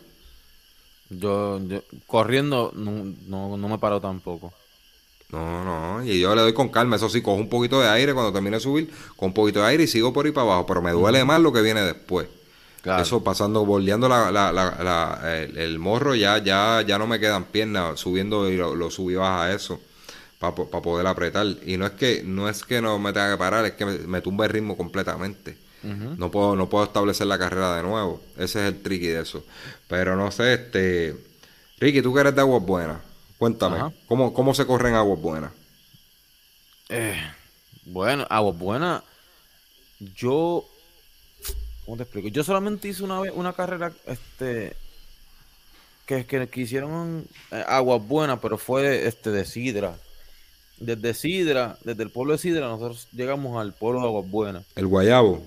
[1.09, 1.61] Yo,
[2.07, 4.53] corriendo no, no, no me paro tampoco.
[5.31, 8.15] No, no, y yo le doy con calma, eso sí, cojo un poquito de aire
[8.15, 10.67] cuando termine de subir, con un poquito de aire y sigo por ahí para abajo,
[10.67, 12.29] pero me duele más lo que viene después.
[13.01, 17.99] Eso pasando, bordeando la, la, la, el, morro, ya, ya, ya no me quedan piernas,
[17.99, 19.81] subiendo y lo, subí baja eso,
[20.39, 21.47] para poder apretar.
[21.67, 24.21] Y no es que, no es que no me tenga que parar, es que me,
[24.21, 25.57] tumba el ritmo completamente.
[25.83, 28.21] No puedo, no puedo establecer la carrera de nuevo.
[28.37, 29.45] Ese es el tricky de eso.
[29.89, 31.17] Pero no sé, este,
[31.79, 32.99] Ricky, tú que eres de aguas buenas.
[33.38, 35.53] Cuéntame, ¿cómo, ¿cómo se corren aguas buenas?
[36.88, 37.20] Eh,
[37.85, 39.03] bueno, aguas buenas.
[40.14, 40.64] Yo.
[41.85, 42.29] ¿Cómo te explico?
[42.29, 44.75] Yo solamente hice una, una carrera este,
[46.07, 49.96] que, que, que hicieron eh, aguas buenas, pero fue este, de Sidra.
[50.79, 54.66] Desde Sidra, desde el pueblo de Sidra, nosotros llegamos al pueblo de Aguas Buenas.
[54.75, 55.42] ¿El Guayabo?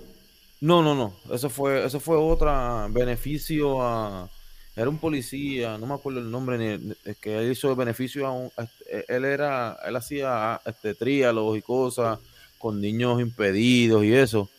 [0.60, 1.14] No, no, no.
[1.32, 2.52] Eso fue, eso fue otro
[2.90, 4.28] beneficio a,
[4.76, 8.52] era un policía, no me acuerdo el nombre, ni, que él hizo beneficio a un,
[8.58, 12.20] este, él era, él hacía este tríalos y cosas
[12.58, 14.50] con niños impedidos y eso,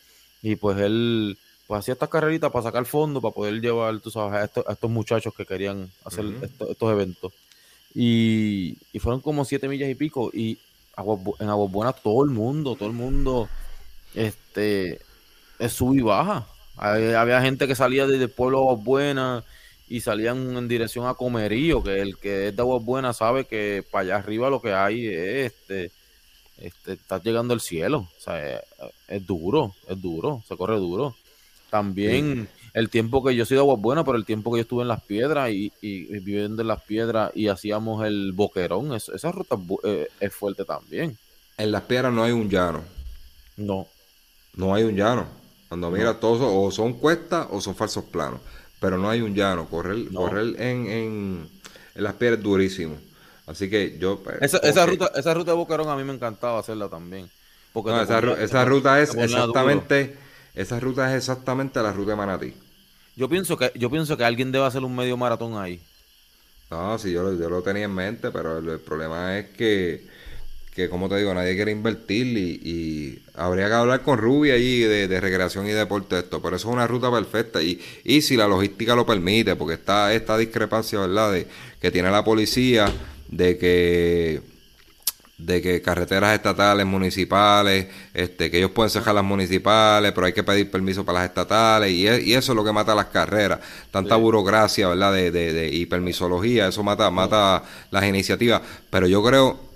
[0.41, 1.37] y pues él
[1.71, 5.33] pues hacía estas carreritas para sacar fondos, para poder llevar, tú sabes, a estos, muchachos
[5.33, 7.31] que querían hacer estos, eventos.
[7.95, 10.59] Y, fueron como siete millas y pico, y
[10.97, 13.47] en Aguas Buenas todo el mundo, todo el mundo
[14.13, 14.99] este,
[15.59, 16.45] es sub y baja.
[16.75, 19.43] Había, gente que salía desde el pueblo Aguas Buenas
[19.91, 23.83] y salían en dirección a Comerío, que el que es de Aguas Buenas sabe que
[23.91, 25.91] para allá arriba lo que hay es este,
[26.57, 28.07] este está llegando el cielo.
[28.17, 28.61] O sea,
[29.09, 31.13] es, duro, es duro, se corre duro.
[31.69, 34.83] También el tiempo que yo soy de Aguas Buenas, pero el tiempo que yo estuve
[34.83, 40.07] en las piedras y, viviendo en las piedras y hacíamos el boquerón, esa ruta eh,
[40.21, 41.17] es fuerte también.
[41.57, 42.81] En las piedras no hay un llano.
[43.57, 43.87] No.
[44.55, 45.27] No hay un llano.
[45.67, 48.39] Cuando mira, todos o son cuestas o son falsos planos.
[48.81, 49.67] Pero no hay un llano.
[49.69, 51.49] Correr, correr en, en,
[51.93, 52.97] las piedras es durísimo.
[53.45, 54.19] Así que yo.
[54.23, 57.29] Pues, esa, esa, ruta, esa ruta de Boquerón a mí me encantaba hacerla también.
[57.73, 60.17] Porque esa, esa ruta es exactamente.
[60.55, 62.53] Esa ruta es exactamente la ruta de Manatí.
[63.15, 65.79] Yo pienso que, yo pienso que alguien debe hacer un medio maratón ahí.
[66.71, 70.07] No, sí, yo, yo lo tenía en mente, pero el problema es que
[70.73, 75.19] que como te digo, nadie quiere invertir y, habría que hablar con Ruby allí de,
[75.19, 78.95] recreación y deporte esto, pero eso es una ruta perfecta y, y si la logística
[78.95, 81.47] lo permite, porque está esta discrepancia, ¿verdad?, de
[81.81, 82.91] que tiene la policía
[83.27, 84.41] de que
[85.37, 90.43] de que carreteras estatales, municipales, este, que ellos pueden cerrar las municipales, pero hay que
[90.43, 94.17] pedir permiso para las estatales, y, y eso es lo que mata las carreras, tanta
[94.17, 95.11] burocracia, ¿verdad?
[95.13, 98.61] De, de, de, y permisología, eso mata, mata las iniciativas.
[98.91, 99.70] Pero yo creo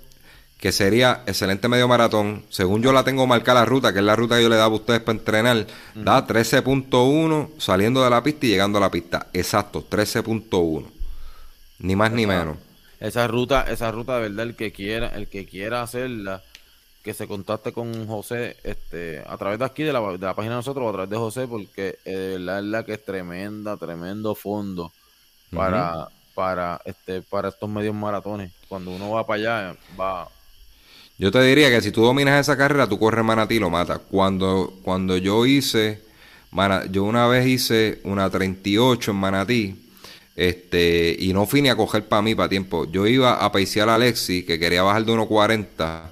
[0.58, 2.44] que sería excelente medio maratón.
[2.48, 4.72] Según yo la tengo marcada la ruta, que es la ruta que yo le daba
[4.72, 9.26] a ustedes para entrenar, da 13.1 saliendo de la pista y llegando a la pista.
[9.32, 10.86] Exacto, 13.1.
[11.80, 12.56] Ni más ni menos.
[13.00, 16.42] Esa ruta, esa ruta de verdad, el que quiera, el que quiera hacerla,
[17.04, 20.54] que se contacte con José, este, a través de aquí, de la, de la página
[20.54, 23.04] de nosotros, o a través de José, porque eh, de verdad es la que es
[23.04, 24.90] tremenda, tremendo fondo
[25.54, 28.52] para, para, este, para estos medios maratones.
[28.68, 30.28] Cuando uno va para allá, va,
[31.18, 34.00] yo te diría que si tú dominas esa carrera, tú corres Manatí y lo matas.
[34.10, 36.00] Cuando, cuando yo hice,
[36.90, 39.76] yo una vez hice una 38 en Manatí,
[40.36, 42.84] este, y no fui ni a coger para mí para tiempo.
[42.90, 46.02] Yo iba a paisear a Alexis, que quería bajar de 1.40.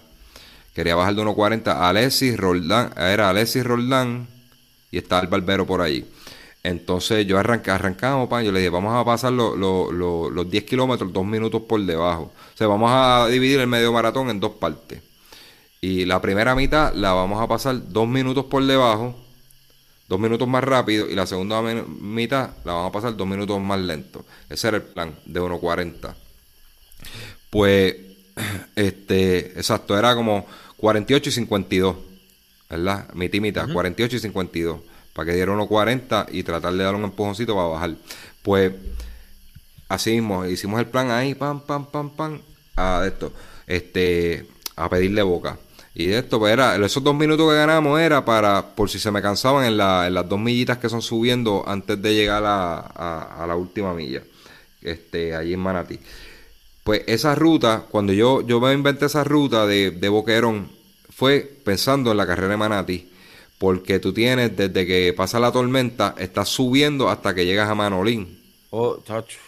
[0.75, 1.77] Quería bajar de 1.40.
[1.79, 4.27] Alexis Roldán, era Alexis Roldán,
[4.91, 6.07] y estaba el barbero por ahí.
[6.65, 11.27] Entonces yo arranqué, arrancamos, pan, yo le dije, vamos a pasar los 10 kilómetros, dos
[11.27, 12.33] minutos por debajo.
[12.55, 15.03] O sea, vamos a dividir el medio maratón en dos partes.
[15.83, 19.15] Y la primera mitad la vamos a pasar dos minutos por debajo,
[20.09, 23.79] dos minutos más rápido, y la segunda mitad la vamos a pasar dos minutos más
[23.81, 24.25] lento.
[24.49, 26.15] Ese era el plan de 1.40.
[27.51, 27.95] Pues,
[28.75, 30.47] este, exacto, era como
[30.79, 31.97] 48 y 52,
[32.71, 33.13] ¿verdad?
[33.13, 37.05] Mitad y mitad, 48 y 52 para que diera 1.40 y tratar de dar un
[37.05, 37.95] empujoncito para bajar.
[38.43, 38.73] Pues
[39.89, 42.41] así mismo, hicimos el plan ahí, pam, pam, pam, pam,
[42.77, 43.33] a esto,
[43.67, 44.47] este,
[44.77, 45.57] a pedirle boca.
[45.95, 49.23] Y esto, pues era, esos dos minutos que ganamos era para, por si se me
[49.23, 54.23] cansaban en, las dos millitas que son subiendo antes de llegar a, la última milla,
[54.83, 56.01] este, allí en Manatí.
[56.83, 60.69] Pues esa ruta, cuando yo, yo me inventé esa ruta de, de Boquerón,
[61.09, 63.14] fue pensando en la carrera de Manatí
[63.59, 68.41] porque tú tienes desde que pasa la tormenta, estás subiendo hasta que llegas a Manolín.
[68.71, 69.39] Oh, chacho.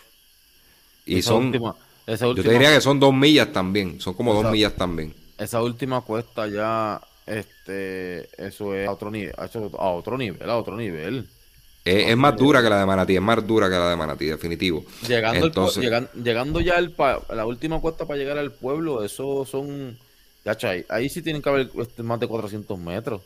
[1.05, 1.53] Y son.
[1.53, 5.15] yo te diría que son dos millas también, son como dos millas también.
[5.39, 10.77] Esa última cuesta ya, este, eso es a otro nivel, a otro nivel, a otro
[10.77, 11.29] nivel.
[11.85, 14.85] Es, más dura que la de Manatí, es más dura que la de Manatí, definitivo.
[15.07, 15.71] Llegando,
[16.15, 16.93] llegando, ya el
[17.33, 19.97] la última cuesta para llegar al pueblo, eso son,
[20.45, 23.23] ya ahí, ahí sí tienen que haber este, más de 400 metros.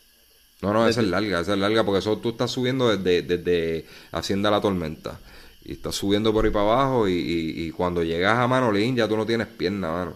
[0.63, 3.87] No, no, esa es larga, esa es larga, porque eso tú estás subiendo desde, desde
[4.13, 5.19] Hacienda La Tormenta.
[5.65, 9.17] Y estás subiendo por ahí para abajo y, y, cuando llegas a Manolín ya tú
[9.17, 10.15] no tienes pierna, mano.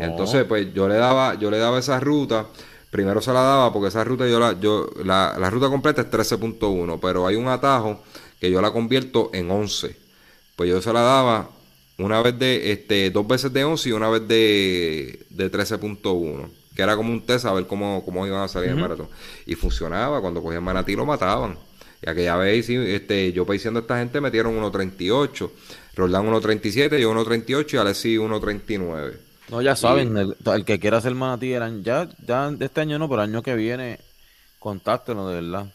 [0.00, 2.46] Entonces, pues yo le daba, yo le daba esa ruta.
[2.90, 6.10] Primero se la daba porque esa ruta yo la, yo, la, la ruta completa es
[6.10, 8.02] 13.1, pero hay un atajo
[8.40, 9.96] que yo la convierto en 11.
[10.56, 11.50] Pues yo se la daba
[11.98, 16.84] una vez de, este, dos veces de 11 y una vez de, de 13.1 que
[16.84, 19.08] era como un test a ver cómo, cómo iban a salir en el maratón.
[19.46, 21.58] Y funcionaba, cuando cogían manatí lo mataban.
[22.00, 25.50] Y aquella vez, este, yo diciendo a esta gente metieron 1.38,
[25.96, 29.12] Roldán 1.37, yo 1.38 y Alessi 1.39.
[29.48, 33.24] No, ya saben, el, que quiera hacer manatí, eran, ya, ya este año no, pero
[33.24, 33.98] el año que viene,
[34.60, 35.66] contáctenos de verdad.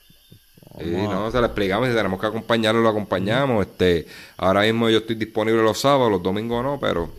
[0.80, 3.68] Sí, no, se lo explicamos si tenemos que acompañarlo, lo acompañamos.
[3.68, 7.12] Este, ahora mismo yo estoy disponible los sábados, los domingos no, pero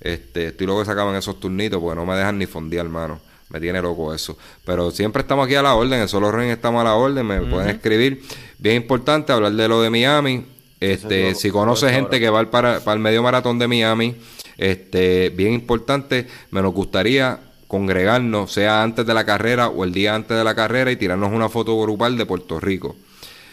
[0.00, 3.27] este, estoy luego que sacaban esos turnitos porque no me dejan ni fondear, hermano.
[3.50, 4.36] Me tiene loco eso.
[4.64, 6.00] Pero siempre estamos aquí a la orden.
[6.00, 7.26] En Solo Ring estamos a la orden.
[7.26, 8.22] Me pueden escribir.
[8.58, 10.44] Bien importante hablar de lo de Miami.
[10.80, 14.14] Este, si conoce gente que va para, para el medio maratón de Miami,
[14.58, 20.14] este, bien importante, me nos gustaría congregarnos, sea antes de la carrera o el día
[20.14, 22.96] antes de la carrera y tirarnos una foto grupal de Puerto Rico.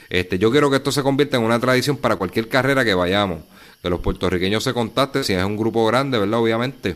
[0.10, 3.42] Este, yo quiero que esto se convierta en una tradición para cualquier carrera que vayamos,
[3.82, 6.40] que los puertorriqueños se contacten, si es un grupo grande, ¿verdad?
[6.40, 6.96] Obviamente,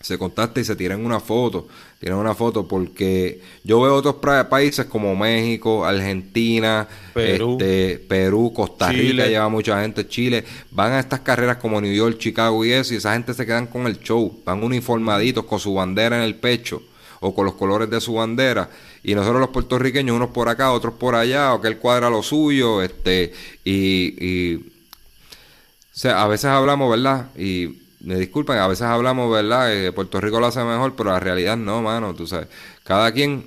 [0.00, 1.66] se contacten y se tiren una foto,
[1.98, 4.16] tienen una foto, porque yo veo otros
[4.48, 11.00] países como México, Argentina, Perú, este, Perú Costa Rica, lleva mucha gente, Chile, van a
[11.00, 13.98] estas carreras como New York, Chicago y eso, y esa gente se quedan con el
[13.98, 16.82] show, van uniformaditos con su bandera en el pecho
[17.20, 18.70] o con los colores de su bandera.
[19.02, 22.22] Y nosotros los puertorriqueños unos por acá otros por allá o que él cuadra lo
[22.22, 23.32] suyo este
[23.64, 24.60] y, y o
[26.00, 29.70] sea, a veces hablamos verdad y me disculpen, a veces hablamos, ¿verdad?
[29.70, 32.48] Que Puerto Rico lo hace mejor, pero la realidad no, mano, tú sabes.
[32.84, 33.46] Cada quien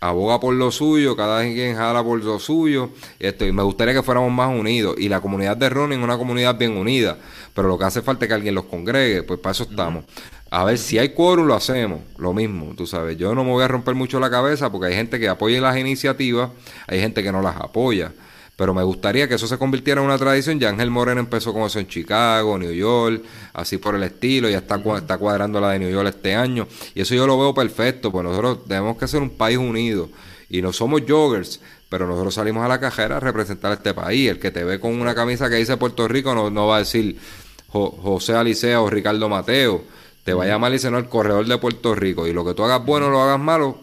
[0.00, 2.90] aboga por lo suyo, cada quien jala por lo suyo.
[3.18, 4.96] Esto, y me gustaría que fuéramos más unidos.
[4.98, 7.18] Y la comunidad de running es una comunidad bien unida,
[7.54, 10.04] pero lo que hace falta es que alguien los congregue, pues para eso estamos.
[10.50, 13.16] A ver, si hay quórum, lo hacemos, lo mismo, tú sabes.
[13.16, 15.76] Yo no me voy a romper mucho la cabeza porque hay gente que apoya las
[15.76, 16.50] iniciativas,
[16.88, 18.12] hay gente que no las apoya.
[18.60, 20.60] Pero me gustaría que eso se convirtiera en una tradición.
[20.60, 23.22] Ya Ángel Moreno empezó con eso en Chicago, New York,
[23.54, 24.50] así por el estilo.
[24.50, 26.68] Ya está, está cuadrando la de New York este año.
[26.94, 28.12] Y eso yo lo veo perfecto.
[28.12, 30.10] Pues nosotros tenemos que ser un país unido.
[30.50, 34.28] Y no somos joggers, pero nosotros salimos a la cajera a representar a este país.
[34.28, 36.78] El que te ve con una camisa que dice Puerto Rico no, no va a
[36.80, 37.18] decir
[37.68, 39.84] José Alicea o Ricardo Mateo.
[40.22, 42.26] Te va a llamar y dice no, el corredor de Puerto Rico.
[42.26, 43.78] Y lo que tú hagas bueno o lo hagas malo,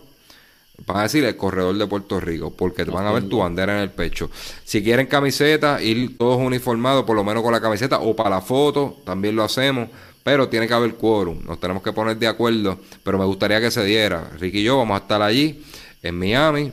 [0.85, 3.75] Van a decir el corredor de Puerto Rico, porque te van a ver tu bandera
[3.77, 4.29] en el pecho.
[4.63, 8.41] Si quieren camiseta, ir todos uniformados, por lo menos con la camiseta, o para la
[8.41, 9.89] foto, también lo hacemos.
[10.23, 12.79] Pero tiene que haber quórum, nos tenemos que poner de acuerdo.
[13.03, 14.29] Pero me gustaría que se diera.
[14.39, 15.63] Ricky y yo vamos a estar allí,
[16.03, 16.71] en Miami.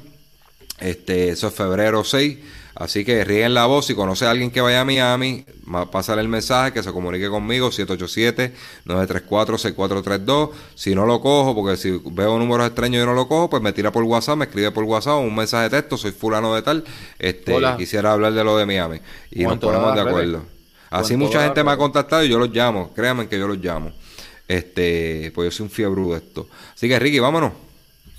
[0.81, 2.39] Este, eso es febrero 6.
[2.75, 3.87] Así que ríen la voz.
[3.87, 5.47] Si conoce a alguien que vaya a Miami,
[5.93, 10.51] pásale el mensaje que se comunique conmigo, 787-934-6432.
[10.75, 13.73] Si no lo cojo, porque si veo números extraños y no lo cojo, pues me
[13.73, 16.85] tira por WhatsApp, me escribe por WhatsApp un mensaje de texto, soy fulano de tal.
[17.19, 19.01] Este, quisiera hablar de lo de Miami.
[19.31, 20.43] Y nos ponemos de acuerdo.
[20.91, 22.93] Así mucha gente me ha contactado y yo los llamo.
[22.95, 23.93] Créanme que yo los llamo.
[24.47, 26.47] Este, pues yo soy un fiebre de esto.
[26.75, 27.53] Así que Ricky, vámonos.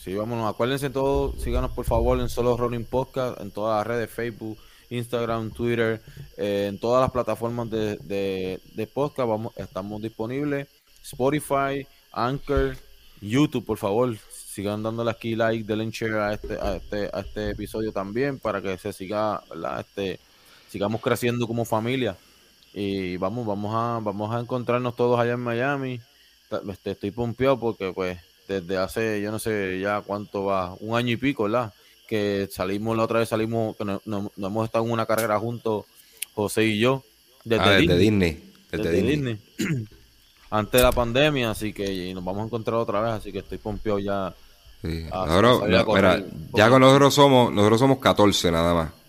[0.05, 0.47] Sí, vámonos.
[0.47, 4.55] Acuérdense todos, síganos por favor en Solo Rolling Podcast, en todas las redes, Facebook,
[4.91, 5.99] Instagram, Twitter,
[6.37, 7.97] eh, en todas las plataformas de,
[8.75, 9.27] de, podcast.
[9.27, 10.67] Vamos, estamos disponibles.
[11.01, 12.77] Spotify, Anchor,
[13.19, 14.15] YouTube, por favor.
[14.29, 18.61] Sigan dándole aquí like, denle share a este, a este, a este episodio también para
[18.61, 19.41] que se siga,
[19.79, 20.19] Este,
[20.69, 22.15] sigamos creciendo como familia.
[22.75, 25.99] Y vamos, vamos a, vamos a encontrarnos todos allá en Miami.
[26.69, 31.11] Este, estoy pompeado porque pues desde hace, yo no sé ya cuánto va, un año
[31.11, 31.73] y pico, ¿verdad?
[32.07, 34.01] Que salimos, la otra vez salimos, que no,
[34.37, 35.85] hemos estado en una carrera juntos,
[36.33, 37.03] José y yo,
[37.43, 38.53] desde, ah, Disney.
[38.71, 39.39] Desde, Disney.
[40.49, 43.57] Antes de la pandemia, así que nos vamos a encontrar otra vez, así que estoy
[43.57, 44.33] pompeado ya.
[44.81, 45.05] Sí.
[45.11, 46.23] Ahora,
[46.53, 49.04] ya con nosotros somos, nosotros somos 14 nada más.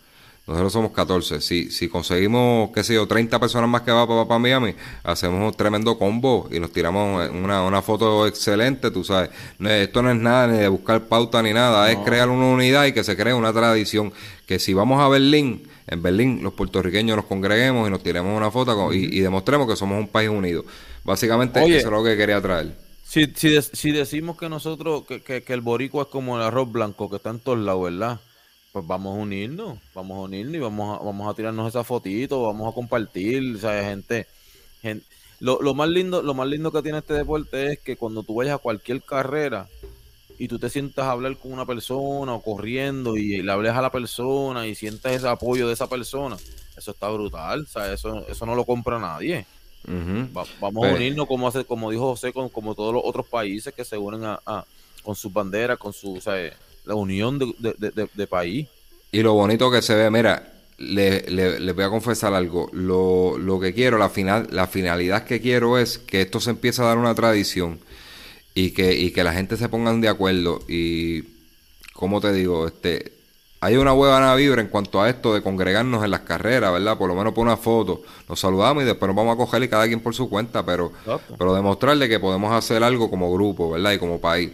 [0.47, 1.41] Nosotros somos 14.
[1.41, 5.45] Si, si conseguimos, qué sé yo, 30 personas más que va para, para Miami, hacemos
[5.45, 9.31] un tremendo combo y nos tiramos una, una foto excelente, tú sabes.
[9.59, 12.93] esto no es nada ni de buscar pauta ni nada, es crear una unidad y
[12.93, 14.13] que se cree una tradición.
[14.47, 18.53] Que si vamos a Berlín, en Berlín los puertorriqueños nos congreguemos y nos tiremos una
[18.53, 20.65] foto y, demostremos que somos un país unido.
[21.03, 22.73] Básicamente eso es lo que quería traer.
[23.03, 26.71] Si, si, si decimos que nosotros, que, que, que el boricua es como el arroz
[26.71, 28.21] blanco que está en todos lados, ¿verdad?
[28.77, 32.43] Pues vamos a unirnos, vamos a unirnos y vamos a, vamos a tirarnos esa fotito,
[32.43, 34.27] vamos a compartir, o gente,
[35.41, 38.35] lo, lo, más lindo, lo más lindo que tiene este deporte es que cuando tú
[38.35, 39.67] vayas a cualquier carrera
[40.39, 43.81] y tú te sientas a hablar con una persona o corriendo y le hables a
[43.81, 46.37] la persona y sientes ese apoyo de esa persona,
[46.77, 49.47] eso está brutal, o sea, eso, eso no lo compra nadie.
[49.87, 53.73] vamos a pues unirnos como hace, como dijo José, con, como todos los otros países
[53.73, 54.67] que se unen a,
[55.03, 56.53] con sus banderas, con su, o sea,
[56.87, 58.69] la unión de, país.
[59.13, 62.71] Y lo bonito que se ve, mira, le, le, voy a confesar algo.
[62.73, 66.83] Lo, lo, que quiero, la, final, la finalidad que quiero es que esto se empiece
[66.83, 67.79] a dar una tradición
[68.55, 70.61] y que, y que la gente se pongan de acuerdo.
[70.69, 71.25] Y,
[71.93, 73.13] como te digo, este
[73.59, 76.99] hay una buena vibra en cuanto a esto de congregarnos en las carreras, ¿verdad?
[76.99, 78.03] Por lo menos por una foto.
[78.29, 80.93] Nos saludamos y después nos vamos a coger y cada quien por su cuenta, pero,
[81.39, 83.93] pero demostrarle que podemos hacer algo como grupo, ¿verdad?
[83.93, 84.53] Y como país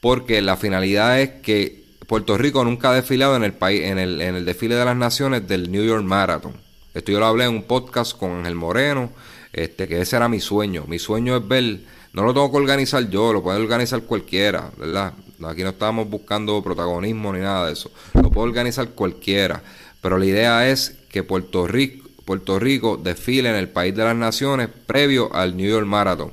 [0.00, 4.20] porque la finalidad es que Puerto Rico nunca ha desfilado en el país, en el,
[4.20, 6.54] en el desfile de las naciones del New York Marathon.
[6.94, 9.10] Esto yo lo hablé en un podcast con Ángel Moreno,
[9.52, 10.84] este, que ese era mi sueño.
[10.88, 11.80] Mi sueño es ver,
[12.12, 15.12] no lo tengo que organizar yo, lo puede organizar cualquiera, ¿verdad?
[15.44, 17.90] Aquí no estamos buscando protagonismo ni nada de eso.
[18.14, 19.62] Lo puede organizar cualquiera.
[20.00, 24.16] Pero la idea es que Puerto Rico, Puerto Rico desfile en el país de las
[24.16, 26.32] naciones previo al New York Marathon.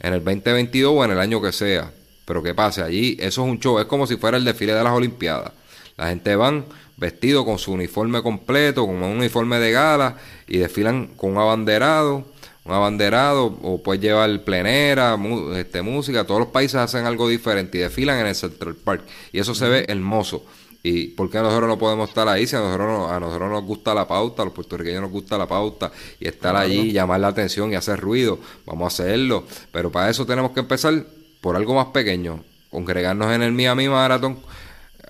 [0.00, 1.92] En el 2022 o en el año que sea.
[2.26, 2.84] Pero ¿qué pasa?
[2.84, 5.52] Allí eso es un show, es como si fuera el desfile de las Olimpiadas.
[5.96, 6.66] La gente van
[6.98, 10.16] vestido con su uniforme completo, con un uniforme de gala
[10.46, 12.24] y desfilan con un abanderado,
[12.64, 15.16] un abanderado o puedes llevar plenera,
[15.54, 19.02] este, música, todos los países hacen algo diferente y desfilan en el Central Park
[19.32, 20.44] y eso se ve hermoso.
[20.82, 22.46] ¿Y por qué nosotros no podemos estar ahí?
[22.46, 25.48] Si a nosotros, a nosotros nos gusta la pauta, a los puertorriqueños nos gusta la
[25.48, 29.44] pauta y estar allí, llamar la atención y hacer ruido, vamos a hacerlo.
[29.72, 31.04] Pero para eso tenemos que empezar
[31.46, 32.42] por algo más pequeño,
[32.72, 34.36] congregarnos en el Miami Marathon,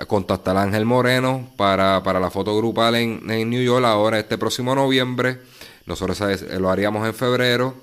[0.07, 4.37] contactar a Ángel Moreno para, para la foto grupal en, en New York ahora este
[4.37, 5.39] próximo noviembre.
[5.87, 6.21] Nosotros
[6.61, 7.77] lo haríamos en febrero,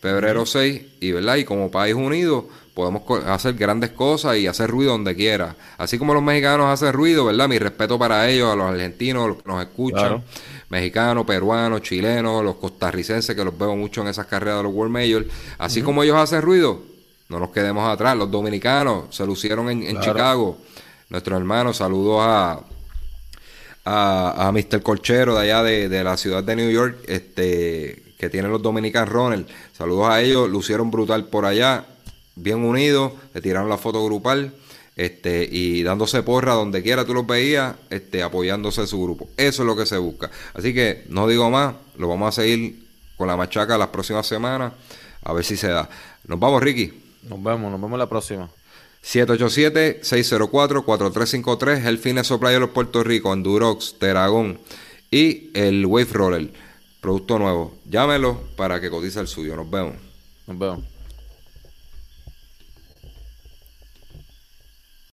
[0.00, 1.36] febrero 6, y, ¿verdad?
[1.36, 5.54] y como país unido podemos hacer grandes cosas y hacer ruido donde quiera.
[5.76, 7.46] Así como los mexicanos hacen ruido, ¿verdad?
[7.46, 10.24] Mi respeto para ellos, a los argentinos, los que nos escuchan,
[10.70, 14.94] mexicanos, peruanos, chilenos, los costarricenses, que los veo mucho en esas carreras de los World
[14.94, 15.26] Majors.
[15.58, 16.96] Así como ellos hacen ruido,
[17.28, 18.16] no nos quedemos atrás.
[18.16, 20.58] Los dominicanos se lucieron en, Chicago.
[21.10, 22.60] Nuestros hermanos, saludos a,
[23.84, 24.82] a, a Mr.
[24.82, 29.06] Colchero de allá de, de, la ciudad de New York, este que tienen los Dominican
[29.06, 29.46] Runners.
[29.72, 31.86] Saludos a ellos, lucieron brutal por allá
[32.34, 34.52] bien unidos, le tiraron la foto grupal
[34.96, 39.28] este, y dándose porra donde quiera tú los veías, este, apoyándose su grupo.
[39.36, 40.30] Eso es lo que se busca.
[40.54, 42.84] Así que no digo más, lo vamos a seguir
[43.16, 44.72] con la machaca las próximas semanas,
[45.22, 45.88] a ver si se da.
[46.26, 47.07] Nos vamos, Ricky.
[47.28, 48.50] Nos vemos, nos vemos la próxima.
[49.02, 54.58] 787-604-4353, el Fitness de los Puerto Rico, Endurox, Teragón
[55.10, 56.52] y el Wave Roller,
[57.00, 57.74] producto nuevo.
[57.88, 59.54] Llámelo para que cotice el suyo.
[59.56, 59.94] Nos vemos.
[60.46, 60.84] Nos vemos.